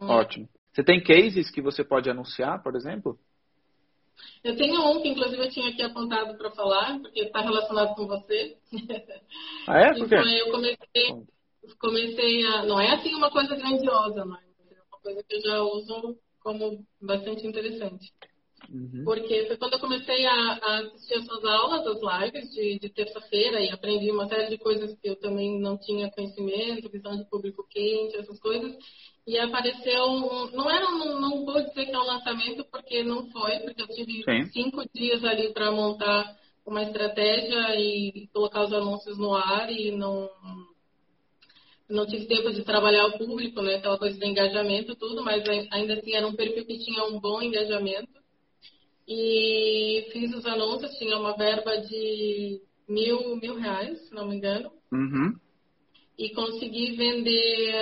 Hum. 0.01 0.07
Ótimo. 0.07 0.49
Você 0.73 0.83
tem 0.83 1.01
cases 1.01 1.49
que 1.51 1.61
você 1.61 1.83
pode 1.83 2.09
anunciar, 2.09 2.61
por 2.61 2.75
exemplo? 2.75 3.19
Eu 4.43 4.55
tenho 4.55 4.81
um 4.89 5.01
que, 5.01 5.09
inclusive, 5.09 5.43
eu 5.43 5.49
tinha 5.49 5.69
aqui 5.69 5.81
apontado 5.81 6.37
para 6.37 6.51
falar, 6.51 6.99
porque 6.99 7.21
está 7.21 7.41
relacionado 7.41 7.95
com 7.95 8.07
você. 8.07 8.57
Ah, 9.67 9.79
é? 9.79 9.93
Por 9.93 10.07
quê? 10.07 10.15
eu 10.15 10.51
comecei, 10.51 11.27
comecei 11.79 12.45
a. 12.47 12.65
Não 12.65 12.79
é 12.79 12.95
assim 12.95 13.13
uma 13.13 13.29
coisa 13.29 13.55
grandiosa, 13.55 14.25
mas 14.25 14.43
é 14.71 14.81
uma 14.91 14.99
coisa 15.01 15.23
que 15.23 15.35
eu 15.35 15.41
já 15.41 15.61
uso 15.61 16.17
como 16.41 16.85
bastante 17.01 17.45
interessante. 17.45 18.11
Uhum. 18.71 19.03
Porque 19.03 19.45
foi 19.47 19.57
quando 19.57 19.73
eu 19.73 19.79
comecei 19.79 20.25
a, 20.25 20.59
a 20.61 20.79
assistir 20.79 21.15
as 21.15 21.25
suas 21.25 21.43
aulas, 21.43 21.87
as 21.87 22.23
lives 22.23 22.51
de, 22.51 22.79
de 22.79 22.89
terça-feira, 22.89 23.59
e 23.61 23.69
aprendi 23.69 24.11
uma 24.11 24.27
série 24.27 24.49
de 24.49 24.57
coisas 24.57 24.95
que 24.99 25.09
eu 25.09 25.15
também 25.15 25.59
não 25.59 25.77
tinha 25.77 26.11
conhecimento, 26.11 26.89
visão 26.89 27.17
de 27.17 27.25
público 27.25 27.65
quente, 27.69 28.17
essas 28.17 28.39
coisas. 28.39 28.75
E 29.25 29.37
apareceu, 29.37 30.05
um, 30.05 30.51
não 30.51 30.69
era, 30.69 30.87
um, 30.87 31.19
não 31.19 31.45
vou 31.45 31.61
dizer 31.61 31.85
que 31.85 31.91
é 31.91 31.99
um 31.99 32.05
lançamento, 32.05 32.63
porque 32.71 33.03
não 33.03 33.29
foi, 33.31 33.59
porque 33.59 33.81
eu 33.81 33.87
tive 33.87 34.23
Sim. 34.23 34.45
cinco 34.51 34.83
dias 34.93 35.23
ali 35.23 35.51
para 35.53 35.71
montar 35.71 36.37
uma 36.65 36.83
estratégia 36.83 37.75
e 37.75 38.27
colocar 38.31 38.63
os 38.65 38.73
anúncios 38.73 39.17
no 39.17 39.33
ar 39.33 39.71
e 39.71 39.91
não 39.91 40.29
não 41.89 42.05
tive 42.05 42.27
tempo 42.27 42.51
de 42.51 42.63
trabalhar 42.63 43.07
o 43.07 43.17
público, 43.17 43.63
né? 43.63 43.75
Aquela 43.75 43.97
coisa 43.97 44.19
do 44.19 44.25
engajamento, 44.25 44.95
tudo, 44.95 45.23
mas 45.23 45.43
ainda 45.71 45.95
assim 45.95 46.13
era 46.13 46.27
um 46.27 46.35
perfil 46.35 46.63
que 46.63 46.77
tinha 46.77 47.03
um 47.05 47.19
bom 47.19 47.41
engajamento. 47.41 48.18
E 49.11 50.07
fiz 50.13 50.31
os 50.35 50.45
anúncios, 50.45 50.95
tinha 50.99 51.17
uma 51.17 51.35
verba 51.35 51.77
de 51.77 52.61
mil, 52.87 53.35
mil 53.37 53.55
reais, 53.55 53.99
se 54.07 54.13
não 54.13 54.27
me 54.27 54.35
engano. 54.35 54.71
Uhum. 54.91 55.35
E 56.15 56.29
consegui 56.29 56.95
vender 56.95 57.73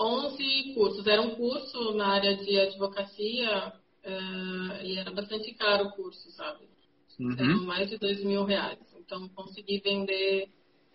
11 0.00 0.74
cursos. 0.74 1.06
Era 1.06 1.22
um 1.22 1.36
curso 1.36 1.94
na 1.94 2.08
área 2.08 2.36
de 2.36 2.58
advocacia 2.58 3.72
uh, 4.04 4.82
e 4.82 4.98
era 4.98 5.12
bastante 5.12 5.54
caro 5.54 5.86
o 5.86 5.92
curso, 5.92 6.28
sabe? 6.32 6.68
Uhum. 7.20 7.36
Eram 7.38 7.64
mais 7.64 7.88
de 7.88 7.96
dois 7.96 8.24
mil 8.24 8.42
reais. 8.44 8.80
Então 8.98 9.28
consegui 9.28 9.78
vender 9.78 10.48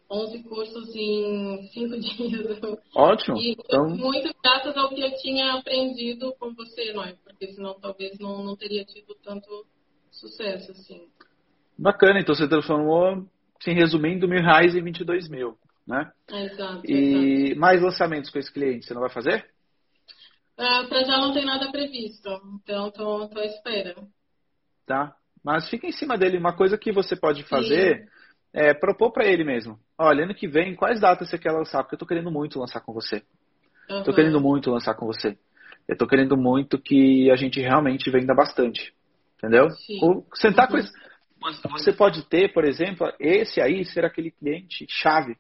11 0.10 0.44
cursos 0.44 0.96
em 0.96 1.68
5 1.68 2.00
dias. 2.00 2.60
Ótimo. 2.96 3.38
E 3.38 3.52
então... 3.52 3.90
muito 3.90 4.34
graças 4.44 4.76
ao 4.76 4.90
que 4.90 5.02
eu 5.02 5.16
tinha 5.18 5.54
aprendido 5.54 6.34
com 6.40 6.54
você, 6.54 6.92
não 6.94 7.04
é? 7.04 7.14
Porque 7.24 7.54
senão 7.54 7.80
talvez 7.80 8.18
não, 8.18 8.44
não 8.44 8.56
teria 8.56 8.84
tido 8.84 9.16
tanto 9.24 9.66
sucesso, 10.12 10.72
assim. 10.72 11.08
Bacana, 11.78 12.20
então 12.20 12.34
você 12.34 12.48
transformou, 12.48 13.26
assim, 13.60 13.74
resumindo, 13.74 14.28
mil 14.28 14.42
reais 14.42 14.76
em 14.76 14.84
22 14.84 15.30
mil, 15.30 15.58
né? 15.88 16.12
Exato. 16.28 16.82
E 16.86 17.46
exato. 17.46 17.60
mais 17.60 17.82
lançamentos 17.82 18.32
com 18.32 18.40
esse 18.40 18.52
cliente, 18.52 18.86
você 18.86 18.94
não 18.94 19.02
vai 19.02 19.12
fazer? 19.12 19.46
Uh, 20.58 20.64
ah, 20.64 20.86
Para 20.90 21.04
já 21.04 21.18
não 21.18 21.34
tem 21.34 21.46
nada 21.46 21.72
previsto, 21.72 22.30
então 22.64 22.88
estou 22.88 23.30
à 23.38 23.46
espera. 23.46 23.96
Tá, 24.86 25.16
mas 25.44 25.70
fica 25.70 25.88
em 25.88 25.92
cima 25.92 26.18
dele. 26.18 26.38
Uma 26.38 26.56
coisa 26.56 26.78
que 26.78 26.92
você 26.92 27.16
pode 27.16 27.44
fazer... 27.44 28.00
Sim 28.00 28.19
é, 28.54 28.74
propor 28.74 29.12
para 29.12 29.26
ele 29.26 29.44
mesmo. 29.44 29.80
Olha, 29.98 30.24
ano 30.24 30.34
que 30.34 30.48
vem, 30.48 30.76
quais 30.76 31.00
datas 31.00 31.30
você 31.30 31.38
quer 31.38 31.52
lançar? 31.52 31.84
Porque 31.84 31.96
eu 31.96 32.00
tô 32.00 32.06
querendo 32.06 32.32
muito 32.32 32.60
lançar 32.60 32.82
com 32.82 32.94
você. 32.94 33.24
Uhum. 33.90 34.04
Tô 34.04 34.14
querendo 34.14 34.40
muito 34.40 34.72
lançar 34.72 34.96
com 34.96 35.06
você. 35.06 35.38
Eu 35.88 35.98
tô 35.98 36.08
querendo 36.08 36.38
muito 36.38 36.80
que 36.80 37.30
a 37.32 37.36
gente 37.36 37.60
realmente 37.60 38.10
venda 38.10 38.34
bastante. 38.34 38.94
Entendeu? 39.38 39.70
Sim. 39.72 40.00
Ou 40.02 40.26
sentar 40.36 40.66
uhum. 40.66 40.72
com 40.72 40.78
esse... 40.78 40.92
Você 41.72 41.94
pode 41.94 42.28
ter, 42.28 42.52
por 42.54 42.66
exemplo, 42.66 43.08
esse 43.20 43.62
aí 43.62 43.86
ser 43.86 44.04
aquele 44.04 44.30
cliente 44.30 44.86
chave. 44.90 45.38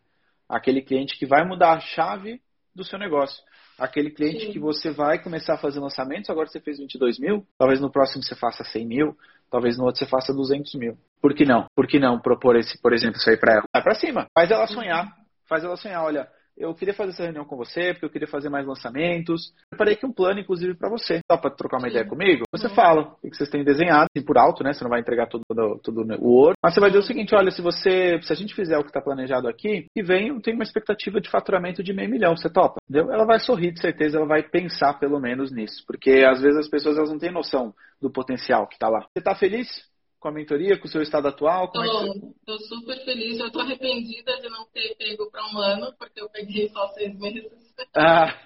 Aquele 0.47 0.81
cliente 0.81 1.17
que 1.17 1.25
vai 1.25 1.45
mudar 1.45 1.73
a 1.73 1.79
chave 1.79 2.41
do 2.73 2.83
seu 2.83 2.97
negócio. 2.97 3.43
Aquele 3.77 4.09
cliente 4.09 4.45
Sim. 4.45 4.51
que 4.51 4.59
você 4.59 4.91
vai 4.91 5.21
começar 5.21 5.55
a 5.55 5.57
fazer 5.57 5.79
lançamentos, 5.79 6.29
agora 6.29 6.47
você 6.47 6.59
fez 6.59 6.79
22 6.79 7.19
mil, 7.19 7.45
talvez 7.57 7.79
no 7.79 7.91
próximo 7.91 8.23
você 8.23 8.35
faça 8.35 8.63
100 8.63 8.85
mil, 8.85 9.17
talvez 9.49 9.77
no 9.77 9.85
outro 9.85 9.99
você 9.99 10.05
faça 10.05 10.33
200 10.33 10.73
mil. 10.75 10.97
Por 11.21 11.33
que 11.33 11.45
não? 11.45 11.65
Por 11.75 11.87
que 11.87 11.99
não 11.99 12.19
propor 12.19 12.55
esse, 12.55 12.79
por 12.81 12.93
exemplo, 12.93 13.17
isso 13.17 13.29
aí 13.29 13.37
para 13.37 13.53
ela? 13.53 13.63
Vai 13.73 13.83
para 13.83 13.95
cima, 13.95 14.27
faz 14.33 14.51
ela 14.51 14.67
sonhar, 14.67 15.07
faz 15.47 15.63
ela 15.63 15.75
sonhar. 15.75 16.03
Olha, 16.03 16.27
eu 16.59 16.75
queria 16.75 16.93
fazer 16.93 17.11
essa 17.11 17.23
reunião 17.23 17.45
com 17.45 17.55
você, 17.55 17.93
porque 17.93 18.05
eu 18.05 18.09
queria 18.09 18.27
fazer 18.27 18.49
mais 18.49 18.67
lançamentos. 18.67 19.53
Preparei 19.69 19.93
aqui 19.93 20.05
um 20.05 20.11
plano, 20.11 20.41
inclusive, 20.41 20.75
para 20.75 20.89
você. 20.89 21.21
Só 21.31 21.37
para 21.37 21.51
trocar 21.51 21.77
uma 21.77 21.87
Sim. 21.87 21.91
ideia 21.91 22.05
comigo? 22.05 22.43
Você 22.51 22.67
uhum. 22.67 22.75
fala 22.75 23.15
o 23.23 23.29
que 23.29 23.37
vocês 23.37 23.49
têm 23.49 23.63
desenhado, 23.63 24.07
assim, 24.13 24.25
por 24.25 24.37
alto, 24.37 24.61
né? 24.61 24.73
Você 24.73 24.83
não 24.83 24.89
vai 24.89 24.99
entregar 24.99 25.27
tudo, 25.27 25.45
tudo 25.81 26.01
o 26.19 26.27
ouro. 26.27 26.55
Mas 26.61 26.73
você 26.73 26.81
vai 26.81 26.89
dizer 26.89 26.99
o 26.99 27.07
seguinte, 27.07 27.33
olha, 27.33 27.49
se 27.49 27.61
você, 27.61 28.19
se 28.21 28.33
a 28.33 28.35
gente 28.35 28.53
fizer 28.53 28.77
o 28.77 28.83
que 28.83 28.89
está 28.89 29.01
planejado 29.01 29.47
aqui, 29.47 29.85
e 29.95 30.03
vem, 30.03 30.27
eu 30.27 30.41
tenho 30.41 30.57
uma 30.57 30.63
expectativa 30.63 31.21
de 31.21 31.29
faturamento 31.29 31.81
de 31.81 31.93
meio 31.93 32.09
milhão. 32.09 32.35
Você 32.35 32.49
topa? 32.49 32.75
Entendeu? 32.89 33.09
Ela 33.11 33.25
vai 33.25 33.39
sorrir, 33.39 33.71
de 33.71 33.79
certeza, 33.79 34.17
ela 34.17 34.27
vai 34.27 34.43
pensar 34.43 34.99
pelo 34.99 35.19
menos 35.19 35.53
nisso. 35.53 35.83
Porque 35.87 36.25
às 36.29 36.41
vezes 36.41 36.59
as 36.59 36.67
pessoas 36.67 36.97
elas 36.97 37.09
não 37.09 37.19
têm 37.19 37.31
noção 37.31 37.73
do 38.01 38.11
potencial 38.11 38.67
que 38.67 38.75
está 38.75 38.89
lá. 38.89 38.99
Você 38.99 39.19
está 39.19 39.33
feliz? 39.33 39.87
Com 40.19 40.27
a 40.27 40.31
mentoria, 40.31 40.77
com 40.77 40.87
o 40.87 40.91
seu 40.91 41.01
estado 41.01 41.27
atual? 41.27 41.71
Como 41.71 41.83
é 41.83 41.87
Estou 41.87 42.55
é 42.55 42.59
super 42.59 43.05
feliz. 43.05 43.39
Eu 43.39 43.47
estou 43.47 43.61
arrependida 43.61 44.35
de 44.41 44.49
não 44.49 44.65
ter 44.65 44.95
pego 44.95 45.31
para 45.31 45.45
um 45.47 45.57
ano, 45.57 45.93
porque 45.97 46.21
eu 46.21 46.29
peguei 46.29 46.67
só 46.69 46.87
seis 46.89 47.17
meses. 47.17 47.51
Ah. 47.95 48.37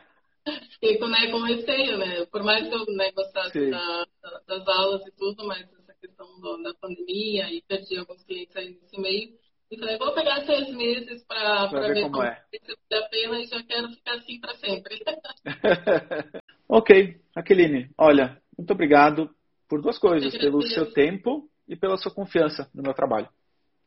Fiquei 0.74 0.98
com, 0.98 1.08
né, 1.08 1.32
com 1.32 1.42
receio, 1.42 1.98
né? 1.98 2.26
Por 2.26 2.44
mais 2.44 2.68
que 2.68 2.74
eu 2.74 2.86
né, 2.96 3.12
gostasse 3.12 3.72
da, 3.72 4.06
das 4.48 4.68
aulas 4.68 5.06
e 5.08 5.12
tudo, 5.12 5.46
mas 5.48 5.62
essa 5.62 5.94
questão 6.00 6.28
do, 6.40 6.62
da 6.62 6.74
pandemia 6.76 7.50
e 7.52 7.62
perdi 7.62 7.98
alguns 7.98 8.24
clientes 8.24 8.56
aí 8.56 8.78
nesse 8.82 9.00
meio. 9.00 9.32
E 9.72 9.80
falei, 9.80 9.98
vou 9.98 10.14
pegar 10.14 10.46
seis 10.46 10.70
meses 10.76 11.24
para 11.24 11.66
ver, 11.68 11.94
ver 11.94 12.02
como, 12.04 12.16
como 12.16 12.24
é. 12.26 12.44
se 12.52 12.78
vale 12.92 13.04
a 13.04 13.10
pena 13.10 13.40
e 13.40 13.46
já 13.46 13.64
quero 13.64 13.90
ficar 13.90 14.16
assim 14.16 14.40
para 14.40 14.54
sempre. 14.56 15.00
ok, 16.70 17.16
Aqueline, 17.36 17.90
olha, 17.98 18.40
muito 18.56 18.72
obrigado 18.72 19.34
por 19.68 19.82
duas 19.82 19.98
coisas, 19.98 20.38
pelo 20.38 20.62
seu 20.62 20.92
tempo 20.92 21.50
e 21.68 21.76
pela 21.76 21.98
sua 21.98 22.14
confiança 22.14 22.70
no 22.74 22.84
meu 22.84 22.94
trabalho. 22.94 23.28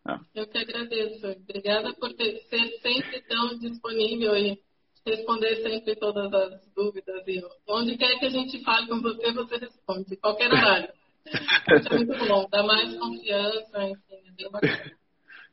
É. 0.09 0.41
Eu 0.41 0.47
que 0.47 0.59
agradeço. 0.59 1.27
Obrigada 1.27 1.93
por 1.95 2.13
ter, 2.15 2.43
ser 2.49 2.69
sempre 2.81 3.21
tão 3.23 3.59
disponível 3.59 4.37
e 4.37 4.59
responder 5.05 5.57
sempre 5.57 5.97
todas 5.97 6.33
as 6.33 6.73
dúvidas. 6.75 7.23
E 7.27 7.43
onde 7.69 7.97
quer 7.97 8.19
que 8.19 8.27
a 8.27 8.31
gente 8.31 8.63
fale 8.63 8.89
com 8.89 9.01
você, 9.01 9.33
você 9.33 9.57
responde, 9.57 10.17
qualquer 10.17 10.53
horário. 10.53 10.93
é 11.27 11.95
muito 11.97 12.27
bom, 12.27 12.47
dá 12.51 12.63
mais 12.63 12.97
confiança, 12.97 13.83
enfim, 13.83 14.29
é 14.29 14.33
bem 14.33 14.51
bacana. 14.51 14.97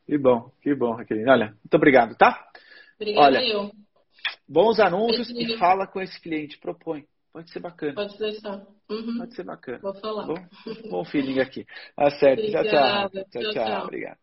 Que 0.05 0.17
bom, 0.17 0.51
que 0.61 0.75
bom, 0.75 0.91
Raquel. 0.91 1.25
Olha, 1.29 1.45
muito 1.51 1.75
obrigado, 1.75 2.13
tá? 2.17 2.45
Obrigada 2.99 3.37
Olha, 3.37 3.47
eu. 3.47 3.71
Bons 4.45 4.77
anúncios 4.77 5.29
e 5.29 5.57
fala 5.57 5.87
com 5.87 6.01
esse 6.01 6.19
cliente, 6.21 6.59
propõe. 6.59 7.05
Pode 7.33 7.51
ser 7.51 7.59
bacana. 7.59 7.95
Pode 7.95 8.17
deixar. 8.19 8.67
Uhum. 8.89 9.17
Pode 9.17 9.35
ser 9.35 9.43
bacana. 9.43 9.79
Vou 9.81 9.93
falar. 9.95 10.27
Bom, 10.27 10.35
bom 10.89 11.05
feeling 11.05 11.39
aqui. 11.39 11.65
Tá 11.95 12.11
certo. 12.11 12.43
Tchau, 12.51 12.63
tchau. 12.63 13.09
Tchau, 13.09 13.41
tchau. 13.41 13.53
tchau. 13.53 13.83
Obrigado. 13.85 14.22